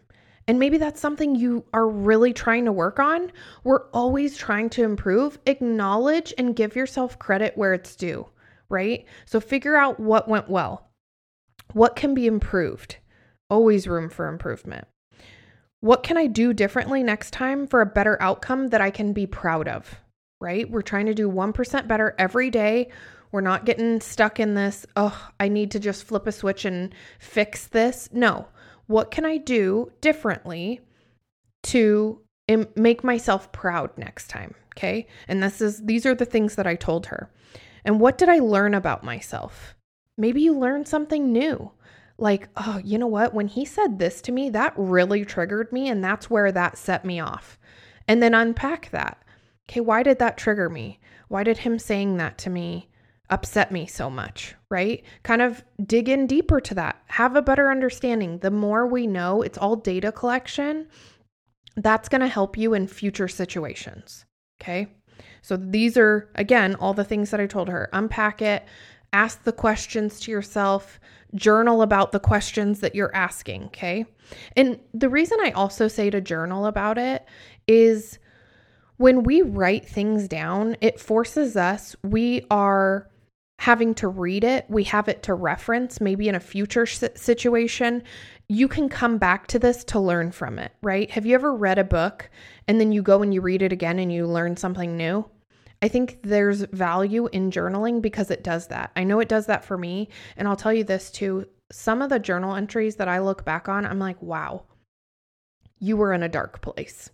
And 0.49 0.59
maybe 0.59 0.79
that's 0.79 1.01
something 1.01 1.37
you 1.37 1.65
are 1.75 1.87
really 1.87 2.33
trying 2.33 2.65
to 2.65 2.73
work 2.73 2.99
on. 2.99 3.31
We're 3.65 3.91
always 3.91 4.37
trying 4.37 4.71
to 4.71 4.83
improve. 4.83 5.39
Acknowledge 5.45 6.33
and 6.39 6.57
give 6.57 6.75
yourself 6.75 7.19
credit 7.19 7.53
where 7.57 7.75
it's 7.75 7.95
due, 7.95 8.27
right? 8.71 9.05
So 9.27 9.41
figure 9.41 9.77
out 9.77 10.01
what 10.01 10.27
went 10.27 10.49
well. 10.49 10.91
What 11.75 11.97
can 11.97 12.15
be 12.15 12.27
improved? 12.27 12.97
Always 13.51 13.87
room 13.87 14.09
for 14.09 14.27
improvement. 14.27 14.89
What 15.81 16.03
can 16.03 16.17
I 16.17 16.27
do 16.27 16.55
differently 16.55 17.03
next 17.03 17.33
time 17.33 17.67
for 17.67 17.83
a 17.83 17.87
better 17.87 18.21
outcome 18.21 18.69
that 18.69 18.81
I 18.81 18.91
can 18.91 19.13
be 19.13 19.27
proud 19.27 19.69
of, 19.69 20.01
right? 20.41 20.69
We're 20.69 20.81
trying 20.81 21.07
to 21.07 21.15
do 21.15 21.31
1% 21.31 21.87
better 21.87 22.15
every 22.19 22.51
day. 22.51 22.89
We're 23.31 23.43
not 23.43 23.67
getting 23.67 24.01
stuck 24.01 24.41
in 24.41 24.55
this, 24.55 24.87
oh, 24.97 25.31
I 25.39 25.49
need 25.49 25.73
to 25.73 25.79
just 25.79 26.05
flip 26.05 26.27
a 26.27 26.33
switch 26.33 26.65
and 26.65 26.95
fix 27.19 27.67
this. 27.67 28.09
No, 28.13 28.49
what 28.89 29.11
can 29.13 29.25
I 29.25 29.37
do 29.37 29.93
differently 30.01 30.81
to 31.65 32.21
Im- 32.49 32.69
make 32.75 33.05
myself 33.05 33.53
proud 33.53 33.97
next 33.97 34.29
time? 34.29 34.55
Okay. 34.77 35.07
And 35.29 35.43
this 35.43 35.61
is, 35.61 35.85
these 35.85 36.05
are 36.07 36.15
the 36.15 36.25
things 36.25 36.57
that 36.57 36.67
I 36.67 36.75
told 36.75 37.07
her. 37.07 37.31
And 37.85 38.01
what 38.01 38.19
did 38.19 38.29
I 38.29 38.39
learn 38.39 38.75
about 38.75 39.05
myself? 39.05 39.75
Maybe 40.17 40.43
you 40.43 40.59
learned 40.59 40.89
something 40.89 41.33
new. 41.33 41.71
Like, 42.17 42.49
oh, 42.57 42.81
you 42.83 42.99
know 42.99 43.07
what? 43.07 43.33
When 43.33 43.47
he 43.47 43.65
said 43.65 43.99
this 43.99 44.21
to 44.23 44.33
me, 44.33 44.51
that 44.51 44.75
really 44.77 45.25
triggered 45.25 45.73
me. 45.73 45.89
And 45.89 46.03
that's 46.03 46.29
where 46.29 46.51
that 46.51 46.77
set 46.77 47.05
me 47.05 47.21
off. 47.21 47.59
And 48.09 48.23
then 48.23 48.35
unpack 48.35 48.91
that. 48.91 49.23
Okay, 49.69 49.81
why 49.81 50.03
did 50.03 50.19
that 50.19 50.39
trigger 50.39 50.69
me? 50.69 50.99
Why 51.29 51.45
did 51.45 51.59
him 51.59 51.79
saying 51.79 52.17
that 52.17 52.39
to 52.39 52.51
me 52.51 52.89
upset 53.31 53.71
me 53.71 53.87
so 53.87 54.09
much, 54.09 54.55
right? 54.71 55.05
Kind 55.23 55.43
of 55.43 55.63
dig 55.85 56.09
in 56.09 56.27
deeper 56.27 56.61
to 56.61 56.75
that. 56.75 57.03
Have 57.09 57.37
a 57.37 57.43
better 57.43 57.71
understanding. 57.71 58.39
The 58.39 58.51
more 58.51 58.87
we 58.87 59.07
know, 59.07 59.43
it's 59.43 59.59
all 59.59 59.77
data 59.77 60.13
collection. 60.13 60.89
That's 61.77 62.09
going 62.09 62.23
to 62.23 62.29
help 62.29 62.57
you 62.57 62.75
in 62.75 62.89
future 62.89 63.29
situations. 63.29 64.25
Okay. 64.61 64.89
So 65.43 65.57
these 65.57 65.97
are, 65.97 66.31
again, 66.35 66.75
all 66.77 66.95
the 66.95 67.05
things 67.05 67.31
that 67.31 67.41
I 67.41 67.47
told 67.47 67.69
her. 67.69 67.89
Unpack 67.93 68.43
it, 68.43 68.65
ask 69.13 69.45
the 69.45 69.53
questions 69.53 70.21
to 70.21 70.31
yourself, 70.31 71.01
journal 71.35 71.83
about 71.83 72.13
the 72.13 72.21
questions 72.21 72.81
that 72.81 72.95
you're 72.95 73.15
asking, 73.15 73.65
okay? 73.65 74.07
And 74.57 74.79
the 74.95 75.09
reason 75.09 75.39
I 75.43 75.51
also 75.53 75.89
say 75.89 76.11
to 76.11 76.21
journal 76.21 76.67
about 76.67 76.99
it 76.99 77.25
is 77.67 78.19
when 78.97 79.23
we 79.23 79.43
write 79.43 79.89
things 79.89 80.29
down, 80.29 80.77
it 80.81 81.01
forces 81.01 81.57
us, 81.57 81.95
we 82.03 82.45
are 82.51 83.09
having 83.59 83.95
to 83.97 84.09
read 84.09 84.45
it, 84.45 84.65
we 84.69 84.85
have 84.85 85.09
it 85.09 85.23
to 85.25 85.35
reference, 85.35 86.01
maybe 86.01 86.29
in 86.29 86.35
a 86.35 86.41
future 86.41 86.87
situation. 86.87 88.03
You 88.49 88.69
can 88.69 88.89
come 88.89 89.19
back 89.19 89.49
to 89.49 89.59
this 89.59 89.85
to 89.85 90.01
learn 90.01 90.31
from 90.31 90.59
it, 90.59 90.73
right? 90.81 91.11
Have 91.11 91.27
you 91.27 91.35
ever 91.35 91.55
read 91.55 91.79
a 91.79 91.85
book 91.85 92.31
and 92.67 92.81
then 92.81 92.93
you 92.93 93.03
go 93.03 93.21
and 93.21 93.35
you 93.35 93.41
read 93.41 93.63
it 93.63 93.73
again 93.73 93.99
and 93.99 94.13
you 94.13 94.27
learn 94.27 94.57
something 94.57 94.97
new? 94.97 95.29
I 95.83 95.89
think 95.89 96.21
there's 96.23 96.63
value 96.63 97.29
in 97.33 97.51
journaling 97.51 98.01
because 98.01 98.31
it 98.31 98.43
does 98.43 98.69
that. 98.69 98.91
I 98.97 99.05
know 99.05 99.21
it 99.21 99.29
does 99.29 99.47
that 99.47 99.65
for 99.65 99.77
me. 99.77 100.09
And 100.37 100.49
I'll 100.49 100.57
tell 100.57 100.73
you 100.73 100.85
this 100.85 101.11
too 101.11 101.47
some 101.71 102.01
of 102.01 102.11
the 102.11 102.19
journal 102.19 102.57
entries 102.57 102.97
that 102.97 103.09
I 103.09 103.19
look 103.19 103.45
back 103.45 103.69
on, 103.69 103.85
I'm 103.85 103.99
like, 103.99 104.23
wow, 104.23 104.65
you 105.79 105.97
were 105.97 106.13
in 106.13 106.23
a 106.23 106.29
dark 106.29 106.63
place. 106.63 107.11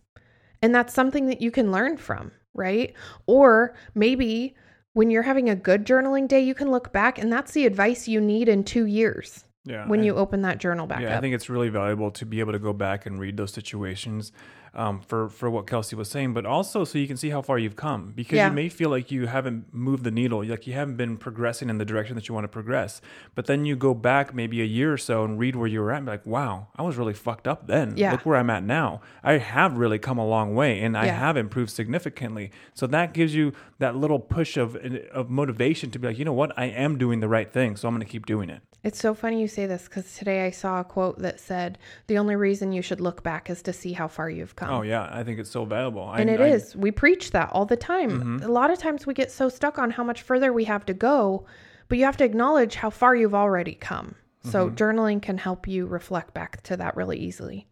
And 0.62 0.74
that's 0.74 0.94
something 0.94 1.26
that 1.26 1.42
you 1.42 1.50
can 1.50 1.72
learn 1.72 1.96
from, 1.96 2.30
right? 2.54 2.94
Or 3.26 3.74
maybe 3.94 4.54
when 4.94 5.10
you're 5.10 5.22
having 5.22 5.50
a 5.50 5.56
good 5.56 5.84
journaling 5.84 6.26
day, 6.26 6.40
you 6.40 6.54
can 6.54 6.70
look 6.70 6.92
back 6.92 7.18
and 7.18 7.32
that's 7.32 7.52
the 7.52 7.66
advice 7.66 8.08
you 8.08 8.20
need 8.20 8.48
in 8.48 8.64
two 8.64 8.86
years. 8.86 9.44
Yeah, 9.66 9.88
when 9.88 10.04
you 10.04 10.14
open 10.14 10.42
that 10.42 10.58
journal 10.58 10.86
back 10.86 11.00
yeah, 11.00 11.12
up. 11.12 11.18
I 11.18 11.20
think 11.22 11.34
it's 11.34 11.48
really 11.48 11.70
valuable 11.70 12.10
to 12.10 12.26
be 12.26 12.40
able 12.40 12.52
to 12.52 12.58
go 12.58 12.74
back 12.74 13.06
and 13.06 13.18
read 13.18 13.38
those 13.38 13.50
situations 13.50 14.30
um, 14.74 15.00
for 15.00 15.28
for 15.28 15.50
what 15.50 15.66
Kelsey 15.66 15.96
was 15.96 16.10
saying, 16.10 16.34
but 16.34 16.44
also 16.44 16.84
so 16.84 16.98
you 16.98 17.06
can 17.06 17.16
see 17.16 17.30
how 17.30 17.42
far 17.42 17.58
you've 17.58 17.76
come 17.76 18.12
because 18.14 18.36
yeah. 18.36 18.48
you 18.48 18.54
may 18.54 18.68
feel 18.68 18.90
like 18.90 19.10
you 19.10 19.26
haven't 19.26 19.72
moved 19.72 20.04
the 20.04 20.10
needle, 20.10 20.44
like 20.44 20.66
you 20.66 20.72
haven't 20.72 20.96
been 20.96 21.16
progressing 21.16 21.70
in 21.70 21.78
the 21.78 21.84
direction 21.84 22.14
that 22.16 22.28
you 22.28 22.34
want 22.34 22.44
to 22.44 22.48
progress. 22.48 23.00
But 23.34 23.46
then 23.46 23.64
you 23.64 23.76
go 23.76 23.94
back 23.94 24.34
maybe 24.34 24.60
a 24.60 24.64
year 24.64 24.92
or 24.92 24.98
so 24.98 25.24
and 25.24 25.38
read 25.38 25.56
where 25.56 25.68
you 25.68 25.80
were 25.80 25.92
at, 25.92 25.98
and 25.98 26.06
be 26.06 26.12
like, 26.12 26.26
wow, 26.26 26.68
I 26.76 26.82
was 26.82 26.96
really 26.96 27.14
fucked 27.14 27.46
up 27.46 27.66
then. 27.66 27.96
Yeah. 27.96 28.12
Look 28.12 28.26
where 28.26 28.36
I'm 28.36 28.50
at 28.50 28.62
now. 28.62 29.00
I 29.22 29.38
have 29.38 29.78
really 29.78 29.98
come 29.98 30.18
a 30.18 30.26
long 30.26 30.54
way, 30.54 30.80
and 30.80 30.96
I 30.96 31.06
yeah. 31.06 31.18
have 31.18 31.36
improved 31.36 31.70
significantly. 31.70 32.50
So 32.74 32.86
that 32.88 33.12
gives 33.12 33.34
you 33.34 33.52
that 33.78 33.96
little 33.96 34.18
push 34.18 34.56
of 34.56 34.76
of 34.76 35.30
motivation 35.30 35.90
to 35.90 35.98
be 35.98 36.08
like, 36.08 36.18
you 36.18 36.24
know 36.24 36.32
what, 36.32 36.52
I 36.58 36.66
am 36.66 36.98
doing 36.98 37.20
the 37.20 37.28
right 37.28 37.52
thing, 37.52 37.76
so 37.76 37.88
I'm 37.88 37.94
going 37.94 38.06
to 38.06 38.10
keep 38.10 38.26
doing 38.26 38.50
it. 38.50 38.62
It's 38.84 39.00
so 39.00 39.14
funny 39.14 39.40
you 39.40 39.48
say 39.48 39.64
this 39.64 39.84
because 39.84 40.14
today 40.14 40.44
I 40.44 40.50
saw 40.50 40.80
a 40.80 40.84
quote 40.84 41.18
that 41.20 41.40
said, 41.40 41.78
"The 42.06 42.18
only 42.18 42.36
reason 42.36 42.70
you 42.70 42.82
should 42.82 43.00
look 43.00 43.22
back 43.22 43.48
is 43.48 43.62
to 43.62 43.72
see 43.72 43.94
how 43.94 44.08
far 44.08 44.28
you've 44.28 44.56
come." 44.56 44.63
Come. 44.66 44.74
Oh 44.74 44.82
yeah, 44.82 45.08
I 45.10 45.22
think 45.24 45.38
it's 45.38 45.50
so 45.50 45.64
valuable. 45.64 46.10
And 46.12 46.30
I, 46.30 46.34
it 46.34 46.40
I, 46.40 46.48
is. 46.48 46.76
We 46.76 46.90
preach 46.90 47.30
that 47.30 47.50
all 47.52 47.66
the 47.66 47.76
time. 47.76 48.10
Mm-hmm. 48.10 48.42
A 48.42 48.52
lot 48.52 48.70
of 48.70 48.78
times 48.78 49.06
we 49.06 49.14
get 49.14 49.30
so 49.30 49.48
stuck 49.48 49.78
on 49.78 49.90
how 49.90 50.04
much 50.04 50.22
further 50.22 50.52
we 50.52 50.64
have 50.64 50.84
to 50.86 50.94
go, 50.94 51.46
but 51.88 51.98
you 51.98 52.04
have 52.04 52.16
to 52.18 52.24
acknowledge 52.24 52.74
how 52.74 52.90
far 52.90 53.14
you've 53.14 53.34
already 53.34 53.74
come. 53.74 54.14
So 54.44 54.66
mm-hmm. 54.66 54.76
journaling 54.76 55.22
can 55.22 55.38
help 55.38 55.66
you 55.66 55.86
reflect 55.86 56.34
back 56.34 56.62
to 56.64 56.76
that 56.76 56.96
really 56.96 57.18
easily. 57.18 57.66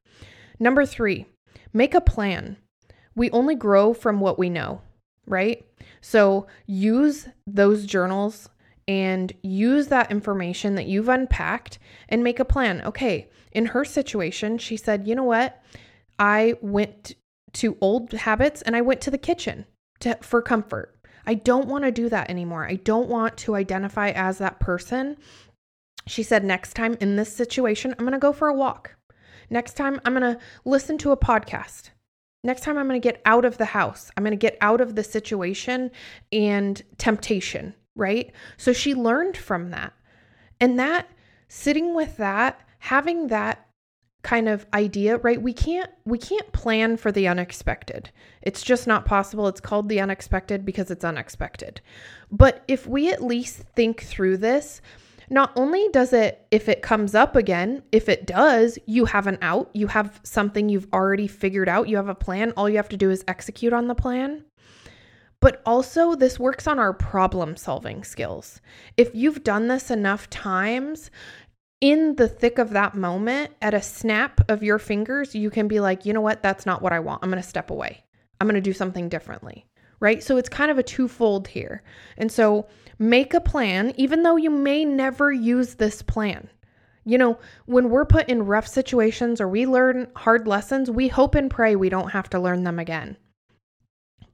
Number 0.59 0.87
3, 0.87 1.27
make 1.73 1.95
a 1.95 2.01
plan. 2.01 2.57
We 3.15 3.31
only 3.31 3.55
grow 3.55 3.93
from 3.93 4.21
what 4.21 4.39
we 4.39 4.49
know, 4.49 4.81
right? 5.27 5.67
So 6.01 6.47
use 6.67 7.29
those 7.47 7.85
journals 7.85 8.49
and 8.89 9.33
use 9.43 9.89
that 9.89 10.11
information 10.11 10.75
that 10.75 10.87
you've 10.87 11.09
unpacked 11.09 11.79
and 12.09 12.25
make 12.25 12.41
a 12.41 12.45
plan. 12.45 12.83
Okay, 12.83 13.29
in 13.53 13.67
her 13.67 13.85
situation, 13.85 14.59
she 14.59 14.77
said, 14.77 15.07
"You 15.07 15.15
know 15.15 15.25
what? 15.25 15.63
I 16.23 16.55
went 16.61 17.17
to 17.55 17.77
old 17.81 18.13
habits 18.13 18.63
and 18.63 18.77
I 18.77 18.81
went 18.81 19.01
to 19.01 19.11
the 19.11 19.19
kitchen 19.19 19.67
to, 19.99 20.17
for 20.23 20.41
comfort. 20.41 20.97
I 21.27 21.35
don't 21.35 21.67
want 21.67 21.83
to 21.83 21.91
do 21.91 22.09
that 22.11 22.31
anymore. 22.31 22.65
I 22.65 22.77
don't 22.77 23.09
want 23.09 23.37
to 23.39 23.57
identify 23.57 24.11
as 24.11 24.39
that 24.39 24.61
person. 24.61 25.17
She 26.07 26.23
said, 26.23 26.45
next 26.45 26.75
time 26.75 26.97
in 27.01 27.17
this 27.17 27.35
situation, 27.35 27.93
I'm 27.93 28.05
going 28.05 28.13
to 28.13 28.21
go 28.21 28.33
for 28.33 28.47
a 28.47 28.55
walk. 28.55 28.95
Next 29.51 29.77
time, 29.77 30.01
I'm 30.05 30.15
going 30.15 30.35
to 30.35 30.41
listen 30.65 30.97
to 30.99 31.11
a 31.11 31.17
podcast. 31.17 31.91
Next 32.45 32.61
time, 32.63 32.79
I'm 32.79 32.87
going 32.87 33.01
to 33.01 33.09
get 33.09 33.21
out 33.25 33.45
of 33.45 33.59
the 33.59 33.65
house. 33.65 34.09
I'm 34.17 34.23
going 34.23 34.31
to 34.31 34.37
get 34.37 34.59
out 34.61 34.81
of 34.81 34.95
the 34.95 35.03
situation 35.03 35.91
and 36.31 36.81
temptation, 36.99 37.75
right? 37.97 38.33
So 38.59 38.73
she 38.73 38.95
learned 38.95 39.37
from 39.37 39.71
that. 39.71 39.93
And 40.61 40.79
that, 40.79 41.09
sitting 41.49 41.97
with 41.97 42.17
that, 42.19 42.61
having 42.79 43.27
that 43.27 43.62
kind 44.23 44.49
of 44.49 44.67
idea 44.73 45.17
right? 45.19 45.41
We 45.41 45.53
can't 45.53 45.91
we 46.05 46.19
can't 46.19 46.51
plan 46.53 46.97
for 46.97 47.11
the 47.11 47.29
unexpected. 47.29 48.11
It's 48.43 48.63
just 48.63 48.87
not 48.87 49.05
possible. 49.05 49.49
It's 49.49 49.61
called 49.61 49.89
the 49.89 50.01
unexpected 50.01 50.65
because 50.65 50.91
it's 50.91 51.05
unexpected. 51.05 51.81
But 52.31 52.63
if 52.69 52.87
we 52.87 53.13
at 53.13 53.23
least 53.23 53.65
think 53.75 54.03
through 54.03 54.39
this 54.39 54.81
not 55.29 55.53
only 55.57 55.89
does 55.93 56.13
it 56.13 56.47
if 56.51 56.69
it 56.69 56.83
comes 56.83 57.15
up 57.15 57.35
again 57.37 57.83
if 57.91 58.09
it 58.09 58.27
does 58.27 58.79
you 58.87 59.07
have 59.07 59.27
an 59.27 59.39
out. 59.43 59.71
You 59.73 59.89
have 59.89 60.21
something 60.23 60.69
you've 60.69 60.89
already 60.93 61.27
figured 61.27 61.69
out. 61.69 61.89
You 61.89 61.97
have 61.97 62.09
a 62.09 62.15
plan. 62.15 62.53
All 62.57 62.69
you 62.69 62.77
have 62.77 62.89
to 62.91 62.97
do 62.97 63.11
is 63.11 63.25
execute 63.27 63.73
on 63.73 63.89
the 63.89 63.95
plan. 63.95 64.45
But 65.41 65.61
also 65.67 66.15
this 66.15 66.39
works 66.39 66.69
on 66.69 66.79
our 66.79 66.93
problem 66.93 67.57
solving 67.57 68.05
skills. 68.05 68.61
If 68.97 69.13
you've 69.13 69.43
done 69.43 69.67
this 69.67 69.91
enough 69.91 70.31
times 70.31 71.11
in 71.83 72.15
the 72.15 72.29
thick 72.29 72.59
of 72.59 72.71
that 72.71 72.95
moment, 72.95 73.53
at 73.61 73.75
a 73.75 73.83
snap 73.83 74.41
of 74.49 74.63
your 74.63 74.79
fingers, 74.79 75.35
you 75.35 75.51
can 75.51 75.67
be 75.67 75.81
like, 75.81 76.07
you 76.07 76.13
know 76.13 76.21
what? 76.21 76.41
That's 76.41 76.65
not 76.65 76.81
what 76.81 76.93
I 76.93 77.01
want. 77.01 77.23
I'm 77.23 77.29
going 77.29 77.43
to 77.43 77.49
step 77.49 77.71
away. 77.71 78.05
I'm 78.41 78.47
going 78.47 78.55
to 78.55 78.61
do 78.61 78.73
something 78.73 79.09
differently. 79.09 79.67
Right. 79.99 80.23
So 80.23 80.37
it's 80.37 80.49
kind 80.49 80.71
of 80.71 80.79
a 80.79 80.83
twofold 80.85 81.49
here. 81.49 81.83
And 82.17 82.31
so 82.31 82.69
make 83.01 83.35
a 83.35 83.41
plan, 83.41 83.93
even 83.97 84.23
though 84.23 84.37
you 84.37 84.49
may 84.49 84.85
never 84.85 85.33
use 85.33 85.75
this 85.75 86.03
plan. 86.03 86.49
You 87.05 87.19
know, 87.19 87.39
when 87.67 87.91
we're 87.91 88.05
put 88.05 88.29
in 88.29 88.47
rough 88.47 88.69
situations 88.69 89.41
or 89.41 89.49
we 89.49 89.67
learn 89.67 90.07
hard 90.15 90.47
lessons, 90.47 90.89
we 90.89 91.09
hope 91.09 91.35
and 91.35 91.51
pray 91.51 91.75
we 91.75 91.89
don't 91.89 92.11
have 92.11 92.31
to 92.31 92.39
learn 92.39 92.63
them 92.63 92.79
again. 92.79 93.17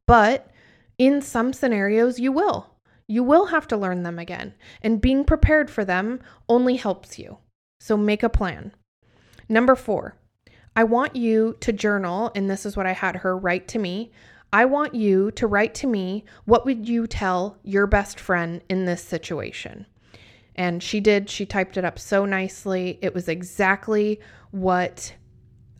But 0.06 0.50
in 0.98 1.22
some 1.22 1.54
scenarios, 1.54 2.20
you 2.20 2.30
will. 2.30 2.74
You 3.08 3.24
will 3.24 3.46
have 3.46 3.66
to 3.68 3.76
learn 3.76 4.02
them 4.02 4.18
again, 4.18 4.54
and 4.82 5.00
being 5.00 5.24
prepared 5.24 5.70
for 5.70 5.84
them 5.84 6.20
only 6.48 6.76
helps 6.76 7.18
you. 7.18 7.38
So 7.80 7.96
make 7.96 8.22
a 8.22 8.28
plan. 8.28 8.72
Number 9.48 9.74
four, 9.74 10.16
I 10.76 10.84
want 10.84 11.16
you 11.16 11.56
to 11.60 11.72
journal, 11.72 12.30
and 12.34 12.48
this 12.48 12.66
is 12.66 12.76
what 12.76 12.86
I 12.86 12.92
had 12.92 13.16
her 13.16 13.36
write 13.36 13.66
to 13.68 13.78
me. 13.78 14.12
I 14.52 14.66
want 14.66 14.94
you 14.94 15.30
to 15.32 15.46
write 15.46 15.74
to 15.76 15.86
me 15.86 16.24
what 16.44 16.64
would 16.66 16.88
you 16.88 17.06
tell 17.06 17.58
your 17.62 17.86
best 17.86 18.20
friend 18.20 18.62
in 18.68 18.84
this 18.84 19.02
situation? 19.02 19.86
And 20.54 20.82
she 20.82 21.00
did. 21.00 21.30
She 21.30 21.46
typed 21.46 21.76
it 21.76 21.84
up 21.84 21.98
so 21.98 22.24
nicely. 22.24 22.98
It 23.00 23.14
was 23.14 23.28
exactly 23.28 24.20
what 24.50 25.14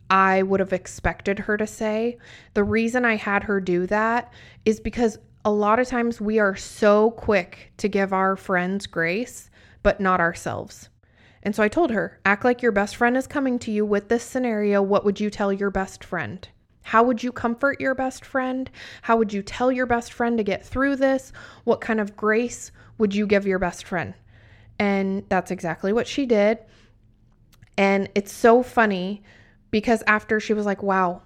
I 0.09 0.41
would 0.41 0.59
have 0.59 0.73
expected 0.73 1.39
her 1.39 1.57
to 1.57 1.67
say. 1.67 2.17
The 2.53 2.63
reason 2.63 3.05
I 3.05 3.15
had 3.15 3.43
her 3.43 3.61
do 3.61 3.85
that 3.87 4.33
is 4.65 4.79
because 4.79 5.19
a 5.45 5.51
lot 5.51 5.79
of 5.79 5.87
times 5.87 6.19
we 6.19 6.39
are 6.39 6.55
so 6.55 7.11
quick 7.11 7.71
to 7.77 7.87
give 7.87 8.11
our 8.11 8.35
friends 8.35 8.87
grace, 8.87 9.49
but 9.83 9.99
not 9.99 10.19
ourselves. 10.19 10.89
And 11.41 11.55
so 11.55 11.63
I 11.63 11.69
told 11.69 11.91
her, 11.91 12.19
act 12.25 12.43
like 12.43 12.61
your 12.61 12.73
best 12.73 12.97
friend 12.97 13.15
is 13.15 13.25
coming 13.25 13.57
to 13.59 13.71
you 13.71 13.85
with 13.85 14.09
this 14.09 14.23
scenario. 14.23 14.81
What 14.81 15.05
would 15.05 15.19
you 15.19 15.29
tell 15.29 15.53
your 15.53 15.71
best 15.71 16.03
friend? 16.03 16.47
How 16.81 17.03
would 17.03 17.23
you 17.23 17.31
comfort 17.31 17.79
your 17.79 17.95
best 17.95 18.25
friend? 18.25 18.69
How 19.03 19.15
would 19.15 19.31
you 19.31 19.41
tell 19.41 19.71
your 19.71 19.85
best 19.85 20.11
friend 20.11 20.37
to 20.37 20.43
get 20.43 20.65
through 20.65 20.97
this? 20.97 21.31
What 21.63 21.81
kind 21.81 21.99
of 22.01 22.17
grace 22.17 22.71
would 22.97 23.15
you 23.15 23.25
give 23.25 23.47
your 23.47 23.59
best 23.59 23.85
friend? 23.85 24.13
And 24.77 25.23
that's 25.29 25.51
exactly 25.51 25.93
what 25.93 26.07
she 26.07 26.25
did. 26.25 26.59
And 27.77 28.09
it's 28.15 28.31
so 28.31 28.61
funny 28.61 29.23
because 29.71 30.03
after 30.07 30.39
she 30.39 30.53
was 30.53 30.65
like, 30.65 30.83
wow, 30.83 31.21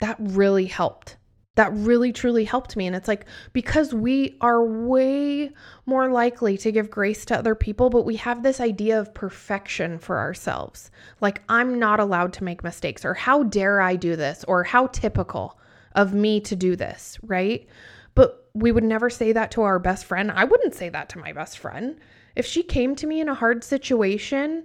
that 0.00 0.16
really 0.18 0.66
helped 0.66 1.16
that 1.54 1.72
really 1.72 2.12
truly 2.12 2.44
helped 2.44 2.76
me. 2.76 2.86
And 2.86 2.94
it's 2.94 3.08
like 3.08 3.26
because 3.52 3.92
we 3.92 4.36
are 4.40 4.64
way 4.64 5.50
more 5.86 6.08
likely 6.08 6.56
to 6.58 6.70
give 6.70 6.88
grace 6.88 7.24
to 7.24 7.38
other 7.38 7.56
people, 7.56 7.90
but 7.90 8.06
we 8.06 8.14
have 8.16 8.42
this 8.42 8.60
idea 8.60 9.00
of 9.00 9.12
perfection 9.12 9.98
for 9.98 10.18
ourselves. 10.18 10.92
Like, 11.20 11.42
I'm 11.48 11.80
not 11.80 11.98
allowed 11.98 12.32
to 12.34 12.44
make 12.44 12.62
mistakes, 12.62 13.04
or 13.04 13.14
how 13.14 13.42
dare 13.42 13.80
I 13.80 13.96
do 13.96 14.14
this, 14.14 14.44
or 14.46 14.62
how 14.62 14.86
typical 14.86 15.58
of 15.96 16.14
me 16.14 16.40
to 16.42 16.54
do 16.54 16.76
this, 16.76 17.18
right? 17.22 17.66
But 18.14 18.48
we 18.54 18.70
would 18.70 18.84
never 18.84 19.10
say 19.10 19.32
that 19.32 19.50
to 19.52 19.62
our 19.62 19.80
best 19.80 20.04
friend. 20.04 20.30
I 20.30 20.44
wouldn't 20.44 20.74
say 20.74 20.88
that 20.90 21.08
to 21.10 21.18
my 21.18 21.32
best 21.32 21.58
friend. 21.58 21.98
If 22.36 22.46
she 22.46 22.62
came 22.62 22.94
to 22.96 23.06
me 23.06 23.20
in 23.20 23.28
a 23.28 23.34
hard 23.34 23.64
situation, 23.64 24.64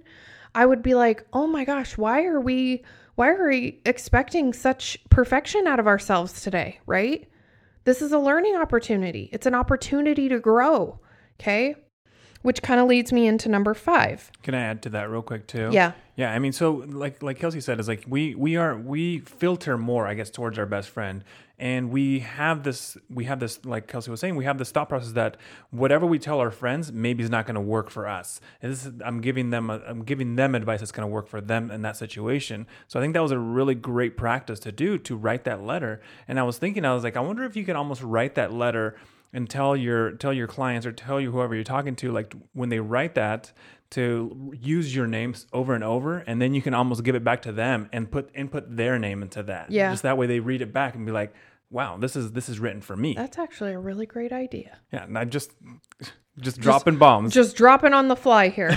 I 0.54 0.64
would 0.64 0.82
be 0.82 0.94
like, 0.94 1.26
oh 1.32 1.48
my 1.48 1.64
gosh, 1.64 1.98
why 1.98 2.24
are 2.24 2.40
we 2.40 2.84
why 3.14 3.28
are 3.28 3.48
we 3.48 3.80
expecting 3.84 4.52
such 4.52 4.98
perfection 5.08 5.66
out 5.66 5.78
of 5.78 5.86
ourselves 5.86 6.42
today, 6.42 6.80
right? 6.86 7.28
This 7.84 8.02
is 8.02 8.12
a 8.12 8.18
learning 8.18 8.56
opportunity. 8.56 9.28
It's 9.32 9.46
an 9.46 9.54
opportunity 9.54 10.28
to 10.28 10.40
grow, 10.40 11.00
okay? 11.40 11.76
Which 12.44 12.60
kind 12.60 12.78
of 12.78 12.86
leads 12.86 13.10
me 13.10 13.26
into 13.26 13.48
number 13.48 13.72
five. 13.72 14.30
Can 14.42 14.54
I 14.54 14.60
add 14.60 14.82
to 14.82 14.90
that 14.90 15.08
real 15.08 15.22
quick 15.22 15.46
too? 15.46 15.70
Yeah. 15.72 15.92
Yeah, 16.14 16.30
I 16.30 16.38
mean, 16.38 16.52
so 16.52 16.84
like 16.86 17.22
like 17.22 17.38
Kelsey 17.38 17.60
said, 17.60 17.80
is 17.80 17.88
like 17.88 18.04
we 18.06 18.34
we 18.34 18.56
are 18.56 18.76
we 18.76 19.20
filter 19.20 19.78
more, 19.78 20.06
I 20.06 20.12
guess, 20.12 20.30
towards 20.30 20.58
our 20.58 20.66
best 20.66 20.90
friend, 20.90 21.24
and 21.58 21.90
we 21.90 22.20
have 22.20 22.62
this 22.62 22.98
we 23.08 23.24
have 23.24 23.40
this 23.40 23.64
like 23.64 23.88
Kelsey 23.88 24.10
was 24.10 24.20
saying, 24.20 24.36
we 24.36 24.44
have 24.44 24.58
this 24.58 24.70
thought 24.70 24.90
process 24.90 25.12
that 25.12 25.38
whatever 25.70 26.04
we 26.04 26.18
tell 26.18 26.38
our 26.38 26.50
friends 26.50 26.92
maybe 26.92 27.24
is 27.24 27.30
not 27.30 27.46
going 27.46 27.54
to 27.54 27.60
work 27.62 27.88
for 27.88 28.06
us. 28.06 28.42
And 28.60 28.70
this 28.70 28.84
is, 28.84 28.92
I'm 29.04 29.22
giving 29.22 29.50
them 29.50 29.70
a, 29.70 29.80
I'm 29.86 30.04
giving 30.04 30.36
them 30.36 30.54
advice 30.54 30.80
that's 30.80 30.92
going 30.92 31.08
to 31.08 31.12
work 31.12 31.26
for 31.28 31.40
them 31.40 31.70
in 31.70 31.80
that 31.82 31.96
situation. 31.96 32.66
So 32.86 33.00
I 33.00 33.02
think 33.02 33.14
that 33.14 33.22
was 33.22 33.32
a 33.32 33.38
really 33.38 33.74
great 33.74 34.16
practice 34.18 34.60
to 34.60 34.70
do 34.70 34.98
to 34.98 35.16
write 35.16 35.44
that 35.44 35.64
letter. 35.64 36.02
And 36.28 36.38
I 36.38 36.42
was 36.42 36.58
thinking, 36.58 36.84
I 36.84 36.92
was 36.92 37.04
like, 37.04 37.16
I 37.16 37.20
wonder 37.20 37.42
if 37.44 37.56
you 37.56 37.64
could 37.64 37.76
almost 37.76 38.02
write 38.02 38.34
that 38.34 38.52
letter 38.52 38.96
and 39.34 39.50
tell 39.50 39.76
your 39.76 40.12
tell 40.12 40.32
your 40.32 40.46
clients 40.46 40.86
or 40.86 40.92
tell 40.92 41.20
you 41.20 41.30
whoever 41.32 41.54
you're 41.54 41.64
talking 41.64 41.94
to 41.96 42.10
like 42.12 42.32
when 42.54 42.70
they 42.70 42.80
write 42.80 43.14
that 43.16 43.52
to 43.90 44.52
use 44.60 44.94
your 44.94 45.06
names 45.06 45.46
over 45.52 45.74
and 45.74 45.84
over 45.84 46.18
and 46.26 46.40
then 46.40 46.54
you 46.54 46.62
can 46.62 46.72
almost 46.72 47.04
give 47.04 47.14
it 47.14 47.22
back 47.22 47.42
to 47.42 47.52
them 47.52 47.88
and 47.92 48.10
put 48.10 48.30
input 48.34 48.76
their 48.76 48.98
name 48.98 49.22
into 49.22 49.42
that 49.42 49.70
Yeah. 49.70 49.90
just 49.90 50.02
that 50.04 50.16
way 50.16 50.26
they 50.26 50.40
read 50.40 50.62
it 50.62 50.72
back 50.72 50.94
and 50.94 51.04
be 51.04 51.12
like 51.12 51.34
wow 51.70 51.96
this 51.98 52.16
is 52.16 52.32
this 52.32 52.48
is 52.48 52.58
written 52.58 52.80
for 52.80 52.96
me 52.96 53.14
That's 53.14 53.36
actually 53.38 53.72
a 53.72 53.78
really 53.78 54.06
great 54.06 54.32
idea. 54.32 54.78
yeah 54.92 55.04
and 55.04 55.18
i 55.18 55.24
just 55.24 55.52
just 56.40 56.60
dropping 56.60 56.96
bombs 56.96 57.32
Just 57.34 57.56
dropping 57.56 57.92
on 57.94 58.08
the 58.08 58.16
fly 58.16 58.48
here. 58.48 58.76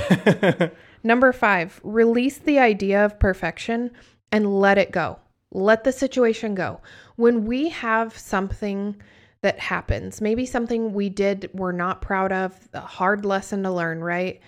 Number 1.03 1.31
five, 1.31 1.79
release 1.83 2.37
the 2.37 2.59
idea 2.59 3.03
of 3.03 3.19
perfection 3.19 3.91
and 4.31 4.59
let 4.59 4.77
it 4.77 4.91
go. 4.91 5.17
Let 5.51 5.83
the 5.83 5.91
situation 5.91 6.53
go. 6.53 6.81
When 7.15 7.45
we 7.45 7.69
have 7.69 8.15
something 8.17 9.01
that 9.41 9.59
happens, 9.59 10.21
maybe 10.21 10.45
something 10.45 10.93
we 10.93 11.09
did 11.09 11.49
we're 11.53 11.71
not 11.71 12.01
proud 12.01 12.31
of, 12.31 12.53
a 12.73 12.81
hard 12.81 13.25
lesson 13.25 13.63
to 13.63 13.71
learn, 13.71 14.03
right? 14.03 14.39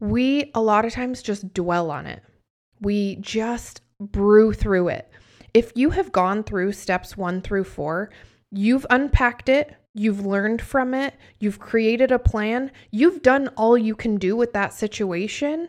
We 0.00 0.50
a 0.54 0.60
lot 0.60 0.84
of 0.84 0.92
times 0.92 1.22
just 1.22 1.54
dwell 1.54 1.90
on 1.90 2.06
it. 2.06 2.22
We 2.80 3.16
just 3.16 3.80
brew 4.00 4.52
through 4.52 4.88
it. 4.88 5.10
If 5.54 5.72
you 5.74 5.90
have 5.90 6.12
gone 6.12 6.42
through 6.42 6.72
steps 6.72 7.16
one 7.16 7.40
through 7.40 7.64
four, 7.64 8.10
you've 8.50 8.86
unpacked 8.90 9.48
it, 9.48 9.74
you've 9.94 10.26
learned 10.26 10.60
from 10.60 10.92
it, 10.92 11.14
you've 11.38 11.60
created 11.60 12.10
a 12.10 12.18
plan, 12.18 12.72
you've 12.90 13.22
done 13.22 13.48
all 13.56 13.78
you 13.78 13.94
can 13.94 14.16
do 14.16 14.36
with 14.36 14.52
that 14.52 14.72
situation. 14.72 15.68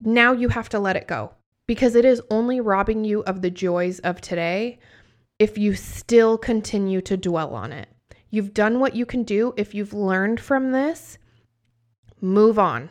Now 0.00 0.32
you 0.32 0.48
have 0.48 0.68
to 0.70 0.78
let 0.78 0.96
it 0.96 1.08
go 1.08 1.32
because 1.66 1.94
it 1.96 2.04
is 2.04 2.22
only 2.30 2.60
robbing 2.60 3.04
you 3.04 3.20
of 3.24 3.42
the 3.42 3.50
joys 3.50 3.98
of 4.00 4.20
today 4.20 4.78
if 5.38 5.56
you 5.56 5.74
still 5.74 6.36
continue 6.36 7.00
to 7.02 7.16
dwell 7.16 7.54
on 7.54 7.72
it. 7.72 7.88
You've 8.30 8.52
done 8.52 8.80
what 8.80 8.94
you 8.94 9.06
can 9.06 9.22
do. 9.22 9.54
If 9.56 9.74
you've 9.74 9.94
learned 9.94 10.40
from 10.40 10.72
this, 10.72 11.18
move 12.20 12.58
on. 12.58 12.90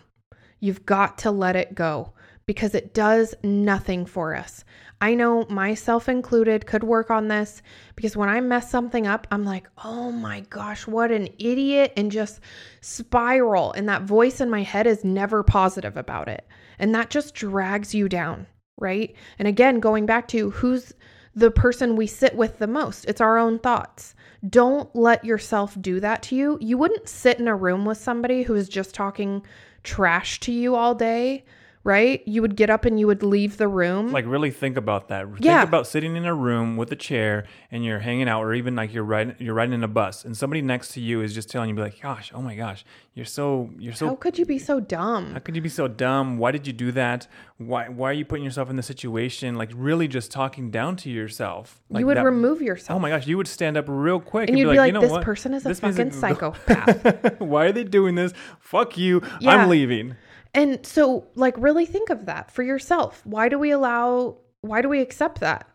You've 0.60 0.86
got 0.86 1.18
to 1.20 1.32
let 1.32 1.56
it 1.56 1.76
go 1.76 2.14
because 2.48 2.74
it 2.74 2.94
does 2.94 3.36
nothing 3.44 4.06
for 4.06 4.34
us. 4.34 4.64
I 5.00 5.14
know 5.14 5.46
myself 5.50 6.10
included 6.10 6.66
could 6.66 6.84
work 6.84 7.12
on 7.12 7.28
this 7.28 7.62
because 7.96 8.18
when 8.18 8.30
I 8.30 8.42
mess 8.42 8.72
something 8.72 9.06
up, 9.06 9.28
I'm 9.30 9.44
like, 9.44 9.68
oh 9.84 10.12
my 10.12 10.40
gosh, 10.50 10.88
what 10.88 11.12
an 11.12 11.28
idiot, 11.38 11.94
and 11.98 12.10
just 12.10 12.40
spiral. 12.82 13.74
And 13.74 13.88
that 13.90 14.04
voice 14.04 14.42
in 14.42 14.50
my 14.50 14.64
head 14.64 14.88
is 14.88 15.04
never 15.04 15.44
positive 15.44 15.98
about 15.98 16.30
it. 16.30 16.48
And 16.80 16.96
that 16.96 17.12
just 17.12 17.36
drags 17.36 17.94
you 17.94 18.10
down, 18.10 18.48
right? 18.80 19.14
And 19.38 19.48
again, 19.48 19.80
going 19.80 20.08
back 20.08 20.28
to 20.30 20.50
who's 20.50 20.94
the 21.38 21.52
person 21.52 21.96
we 21.96 22.08
sit 22.08 22.36
with 22.36 22.58
the 22.58 22.66
most, 22.66 23.06
it's 23.06 23.22
our 23.22 23.38
own 23.38 23.60
thoughts. 23.60 24.16
Don't 24.50 24.94
let 24.96 25.24
yourself 25.24 25.78
do 25.80 26.00
that 26.00 26.24
to 26.24 26.36
you. 26.36 26.58
You 26.60 26.80
wouldn't 26.80 27.08
sit 27.08 27.40
in 27.40 27.48
a 27.48 27.56
room 27.56 27.86
with 27.86 28.00
somebody 28.00 28.42
who 28.42 28.56
is 28.56 28.68
just 28.68 28.96
talking 28.96 29.46
trash 29.84 30.40
to 30.40 30.52
you 30.52 30.74
all 30.74 30.96
day, 30.96 31.46
right? 31.88 32.22
You 32.28 32.42
would 32.44 32.56
get 32.56 32.70
up 32.70 32.86
and 32.86 33.00
you 33.00 33.08
would 33.08 33.24
leave 33.24 33.58
the 33.58 33.68
room. 33.68 34.12
like 34.12 34.26
really 34.28 34.52
think 34.52 34.78
about 34.78 35.08
that 35.08 35.26
Yeah. 35.40 35.60
think 35.60 35.70
about 35.70 35.88
sitting 35.88 36.16
in 36.16 36.26
a 36.26 36.36
room 36.36 36.78
with 36.78 36.92
a 36.92 36.96
chair 36.96 37.46
and 37.72 37.84
you're 37.86 38.00
hanging 38.00 38.28
out 38.30 38.42
or 38.44 38.54
even 38.54 38.76
like 38.76 38.94
you're 38.94 39.04
riding 39.06 39.36
you're 39.40 39.54
riding 39.56 39.74
in 39.74 39.84
a 39.84 39.88
bus 39.88 40.26
and 40.26 40.36
somebody 40.38 40.62
next 40.62 40.90
to 40.94 41.00
you 41.02 41.22
is 41.22 41.34
just 41.34 41.50
telling 41.50 41.70
you 41.70 41.76
be 41.76 41.82
like 41.82 42.00
gosh 42.02 42.32
oh 42.36 42.42
my 42.42 42.56
gosh 42.56 42.84
you're 43.16 43.26
so 43.26 43.72
you're 43.80 43.94
so 43.94 44.08
How 44.10 44.16
could 44.16 44.38
you 44.38 44.46
be 44.46 44.60
so 44.60 44.80
dumb? 44.80 45.34
How 45.34 45.40
could 45.40 45.56
you 45.56 45.62
be 45.62 45.70
so 45.70 45.88
dumb? 45.88 46.38
Why 46.38 46.52
did 46.52 46.68
you 46.68 46.74
do 46.74 46.92
that? 46.92 47.28
Why 47.58 47.90
why 47.90 48.10
are 48.12 48.14
you 48.14 48.26
putting 48.26 48.46
yourself 48.46 48.70
in 48.70 48.76
this 48.76 48.86
situation? 48.86 49.56
Like 49.56 49.72
really 49.74 50.08
just 50.08 50.30
talking 50.32 50.70
down 50.70 50.98
to 50.98 51.10
yourself. 51.10 51.82
Like 51.90 52.02
you 52.02 52.06
would 52.08 52.18
that- 52.18 52.26
remove 52.26 52.62
yourself. 52.62 52.96
Oh 52.96 53.00
my 53.00 53.10
gosh, 53.10 53.26
you 53.26 53.38
would 53.38 53.48
stand 53.48 53.76
up 53.76 53.86
real 53.88 54.20
quick 54.20 54.50
and 54.50 54.50
and, 54.52 54.60
you'd 54.60 54.66
be 54.66 54.72
be 54.74 54.78
like, 54.78 54.78
like, 54.78 54.88
you 54.90 54.94
know 54.94 55.02
this 55.02 55.12
what? 55.12 55.24
person 55.24 55.54
is 55.56 55.66
a 55.66 55.70
This 55.70 55.80
fucking 55.80 56.12
psychopath. 56.22 57.40
Why 57.40 57.66
are 57.66 57.72
they 57.72 57.84
doing 57.86 58.14
this? 58.16 58.34
Fuck 58.60 58.98
you. 59.00 59.22
Yeah. 59.40 59.52
I'm 59.56 59.70
leaving. 59.70 60.16
And 60.58 60.86
so, 60.86 61.28
like, 61.36 61.56
really 61.58 61.86
think 61.86 62.10
of 62.10 62.26
that 62.26 62.52
for 62.52 62.64
yourself. 62.64 63.22
Why 63.26 63.48
do 63.48 63.58
we 63.58 63.72
allow, 63.72 64.40
why 64.62 64.82
do 64.82 64.90
we 64.90 65.00
accept 65.00 65.40
that? 65.40 65.70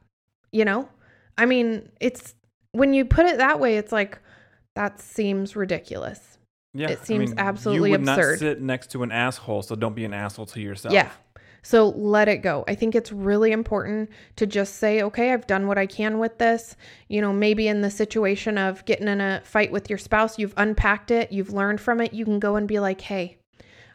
You 0.51 0.67
know? 0.67 0.89
I 1.39 1.47
mean, 1.47 1.89
it's 2.01 2.35
when 2.73 2.93
you 2.93 3.07
put 3.07 3.25
it 3.25 3.39
that 3.39 3.61
way, 3.61 3.79
it's 3.79 3.93
like, 3.93 4.19
that 4.75 5.01
seems 5.01 5.57
ridiculous. 5.57 6.39
Yeah. 6.75 6.91
It 6.91 7.01
I 7.03 7.05
seems 7.05 7.31
mean, 7.31 7.39
absolutely 7.39 7.91
you 7.91 7.99
would 7.99 8.09
absurd. 8.09 8.33
not 8.33 8.39
sit 8.39 8.61
next 8.61 8.91
to 8.91 9.03
an 9.03 9.13
asshole, 9.13 9.63
so 9.63 9.77
don't 9.77 9.95
be 9.95 10.05
an 10.05 10.13
asshole 10.13 10.47
to 10.47 10.61
yourself. 10.61 10.93
Yeah. 10.93 11.11
So 11.63 11.91
let 11.91 12.29
it 12.29 12.39
go. 12.39 12.65
I 12.67 12.75
think 12.75 12.97
it's 12.97 13.13
really 13.13 13.53
important 13.53 14.11
to 14.35 14.47
just 14.47 14.77
say, 14.77 15.03
okay, 15.03 15.33
I've 15.33 15.47
done 15.47 15.69
what 15.69 15.79
I 15.79 15.87
can 15.87 16.19
with 16.19 16.39
this. 16.39 16.75
You 17.09 17.21
know, 17.21 17.33
maybe 17.33 17.69
in 17.69 17.83
the 17.83 17.91
situation 17.91 18.59
of 18.59 18.85
getting 18.85 19.07
in 19.07 19.21
a 19.21 19.43
fight 19.45 19.71
with 19.71 19.89
your 19.89 19.99
spouse, 19.99 20.41
you've 20.41 20.55
unpacked 20.57 21.13
it, 21.13 21.31
you've 21.31 21.53
learned 21.53 21.81
from 21.81 22.01
it. 22.01 22.13
You 22.13 22.25
can 22.25 22.41
go 22.41 22.57
and 22.57 22.67
be 22.67 22.81
like, 22.81 23.01
hey, 23.01 23.37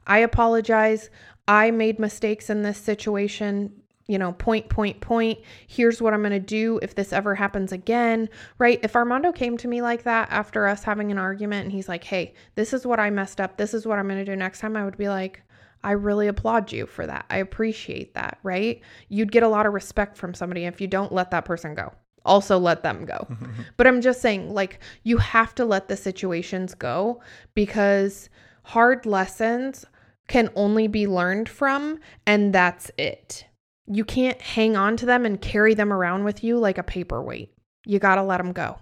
I 0.07 0.19
apologize. 0.19 1.09
I 1.47 1.71
made 1.71 1.99
mistakes 1.99 2.49
in 2.49 2.63
this 2.63 2.77
situation. 2.77 3.71
You 4.07 4.17
know, 4.17 4.31
point, 4.31 4.69
point, 4.69 5.01
point. 5.01 5.39
Here's 5.67 6.01
what 6.01 6.13
I'm 6.13 6.21
going 6.21 6.31
to 6.31 6.39
do 6.39 6.79
if 6.81 6.95
this 6.95 7.11
ever 7.11 7.35
happens 7.35 7.73
again, 7.73 8.29
right? 8.57 8.79
If 8.81 8.95
Armando 8.95 9.33
came 9.33 9.57
to 9.57 9.67
me 9.67 9.81
like 9.81 10.03
that 10.03 10.29
after 10.31 10.65
us 10.65 10.81
having 10.85 11.11
an 11.11 11.17
argument 11.17 11.65
and 11.65 11.73
he's 11.73 11.89
like, 11.89 12.05
hey, 12.05 12.33
this 12.55 12.71
is 12.71 12.87
what 12.87 13.01
I 13.01 13.09
messed 13.09 13.41
up. 13.41 13.57
This 13.57 13.73
is 13.73 13.85
what 13.85 13.99
I'm 13.99 14.07
going 14.07 14.23
to 14.23 14.31
do 14.31 14.37
next 14.37 14.61
time, 14.61 14.77
I 14.77 14.85
would 14.85 14.97
be 14.97 15.09
like, 15.09 15.41
I 15.83 15.91
really 15.91 16.27
applaud 16.27 16.71
you 16.71 16.85
for 16.85 17.05
that. 17.05 17.25
I 17.29 17.37
appreciate 17.37 18.13
that, 18.13 18.39
right? 18.43 18.81
You'd 19.09 19.31
get 19.31 19.43
a 19.43 19.47
lot 19.47 19.65
of 19.65 19.73
respect 19.73 20.17
from 20.17 20.33
somebody 20.33 20.63
if 20.65 20.79
you 20.79 20.87
don't 20.87 21.11
let 21.11 21.31
that 21.31 21.45
person 21.45 21.75
go. 21.75 21.93
Also, 22.25 22.57
let 22.57 22.83
them 22.83 23.05
go. 23.05 23.27
but 23.77 23.87
I'm 23.87 24.01
just 24.01 24.21
saying, 24.21 24.53
like, 24.53 24.79
you 25.03 25.17
have 25.17 25.53
to 25.55 25.65
let 25.65 25.87
the 25.87 25.97
situations 25.97 26.73
go 26.73 27.21
because 27.55 28.29
hard 28.63 29.05
lessons 29.05 29.85
can 30.27 30.49
only 30.55 30.87
be 30.87 31.07
learned 31.07 31.49
from, 31.49 31.99
and 32.25 32.53
that's 32.53 32.91
it. 32.97 33.45
You 33.85 34.03
can't 34.03 34.41
hang 34.41 34.75
on 34.75 34.97
to 34.97 35.05
them 35.05 35.25
and 35.25 35.41
carry 35.41 35.73
them 35.73 35.93
around 35.93 36.25
with 36.25 36.43
you 36.43 36.57
like 36.57 36.77
a 36.77 36.83
paperweight. 36.83 37.53
You 37.85 37.99
got 37.99 38.15
to 38.15 38.23
let 38.23 38.37
them 38.37 38.51
go. 38.51 38.79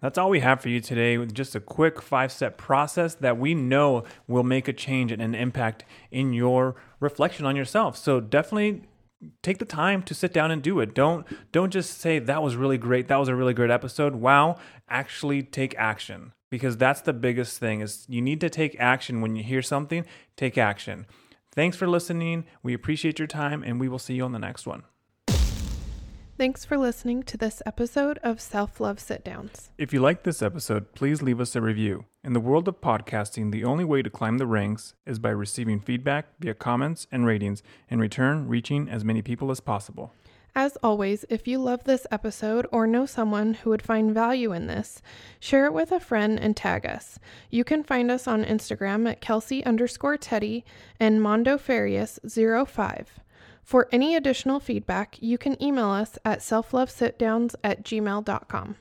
That's 0.00 0.18
all 0.18 0.28
we 0.28 0.40
have 0.40 0.60
for 0.60 0.68
you 0.68 0.80
today 0.80 1.16
with 1.16 1.32
just 1.34 1.54
a 1.54 1.60
quick 1.60 2.02
five 2.02 2.30
step 2.30 2.58
process 2.58 3.14
that 3.14 3.38
we 3.38 3.54
know 3.54 4.04
will 4.26 4.42
make 4.42 4.68
a 4.68 4.72
change 4.72 5.10
and 5.10 5.22
an 5.22 5.34
impact 5.34 5.84
in 6.10 6.32
your 6.32 6.76
reflection 7.00 7.46
on 7.46 7.56
yourself. 7.56 7.96
So 7.96 8.20
definitely 8.20 8.82
take 9.42 9.58
the 9.58 9.64
time 9.64 10.02
to 10.02 10.14
sit 10.14 10.32
down 10.32 10.50
and 10.50 10.62
do 10.62 10.80
it. 10.80 10.94
Don't 10.94 11.26
don't 11.50 11.72
just 11.72 11.98
say 11.98 12.18
that 12.18 12.42
was 12.42 12.56
really 12.56 12.78
great. 12.78 13.08
That 13.08 13.16
was 13.16 13.28
a 13.28 13.34
really 13.34 13.54
great 13.54 13.70
episode. 13.70 14.16
Wow, 14.16 14.56
actually 14.88 15.42
take 15.42 15.74
action 15.78 16.32
because 16.50 16.76
that's 16.76 17.00
the 17.00 17.12
biggest 17.12 17.58
thing 17.58 17.80
is 17.80 18.04
you 18.08 18.22
need 18.22 18.40
to 18.40 18.50
take 18.50 18.76
action 18.78 19.20
when 19.20 19.36
you 19.36 19.42
hear 19.42 19.62
something, 19.62 20.04
take 20.36 20.56
action. 20.58 21.06
Thanks 21.52 21.76
for 21.76 21.86
listening. 21.86 22.44
We 22.62 22.74
appreciate 22.74 23.18
your 23.18 23.28
time 23.28 23.62
and 23.62 23.80
we 23.80 23.88
will 23.88 23.98
see 23.98 24.14
you 24.14 24.24
on 24.24 24.32
the 24.32 24.38
next 24.38 24.66
one. 24.66 24.82
Thanks 26.38 26.66
for 26.66 26.76
listening 26.76 27.22
to 27.22 27.38
this 27.38 27.62
episode 27.64 28.18
of 28.22 28.42
Self 28.42 28.78
Love 28.78 29.00
Sit 29.00 29.24
Downs. 29.24 29.70
If 29.78 29.94
you 29.94 30.00
liked 30.00 30.24
this 30.24 30.42
episode, 30.42 30.94
please 30.94 31.22
leave 31.22 31.40
us 31.40 31.56
a 31.56 31.62
review. 31.62 32.04
In 32.22 32.34
the 32.34 32.40
world 32.40 32.68
of 32.68 32.82
podcasting, 32.82 33.52
the 33.52 33.64
only 33.64 33.84
way 33.86 34.02
to 34.02 34.10
climb 34.10 34.36
the 34.36 34.46
ranks 34.46 34.92
is 35.06 35.18
by 35.18 35.30
receiving 35.30 35.80
feedback 35.80 36.26
via 36.38 36.52
comments 36.52 37.06
and 37.10 37.24
ratings, 37.24 37.62
in 37.88 38.00
return, 38.00 38.48
reaching 38.48 38.86
as 38.86 39.02
many 39.02 39.22
people 39.22 39.50
as 39.50 39.60
possible. 39.60 40.12
As 40.56 40.78
always, 40.82 41.26
if 41.28 41.46
you 41.46 41.58
love 41.58 41.84
this 41.84 42.06
episode 42.10 42.66
or 42.72 42.86
know 42.86 43.04
someone 43.04 43.52
who 43.52 43.68
would 43.68 43.82
find 43.82 44.14
value 44.14 44.52
in 44.54 44.68
this, 44.68 45.02
share 45.38 45.66
it 45.66 45.74
with 45.74 45.92
a 45.92 46.00
friend 46.00 46.40
and 46.40 46.56
tag 46.56 46.86
us. 46.86 47.18
You 47.50 47.62
can 47.62 47.84
find 47.84 48.10
us 48.10 48.26
on 48.26 48.42
Instagram 48.42 49.06
at 49.06 49.20
Kelsey 49.20 49.62
underscore 49.66 50.16
Teddy 50.16 50.64
and 50.98 51.20
Mondo 51.20 51.58
Farias 51.58 52.18
05. 52.26 53.20
For 53.62 53.86
any 53.92 54.16
additional 54.16 54.58
feedback, 54.58 55.18
you 55.20 55.36
can 55.36 55.62
email 55.62 55.90
us 55.90 56.18
at 56.24 56.38
selflovesitdowns 56.38 57.54
at 57.62 57.84
gmail.com. 57.84 58.76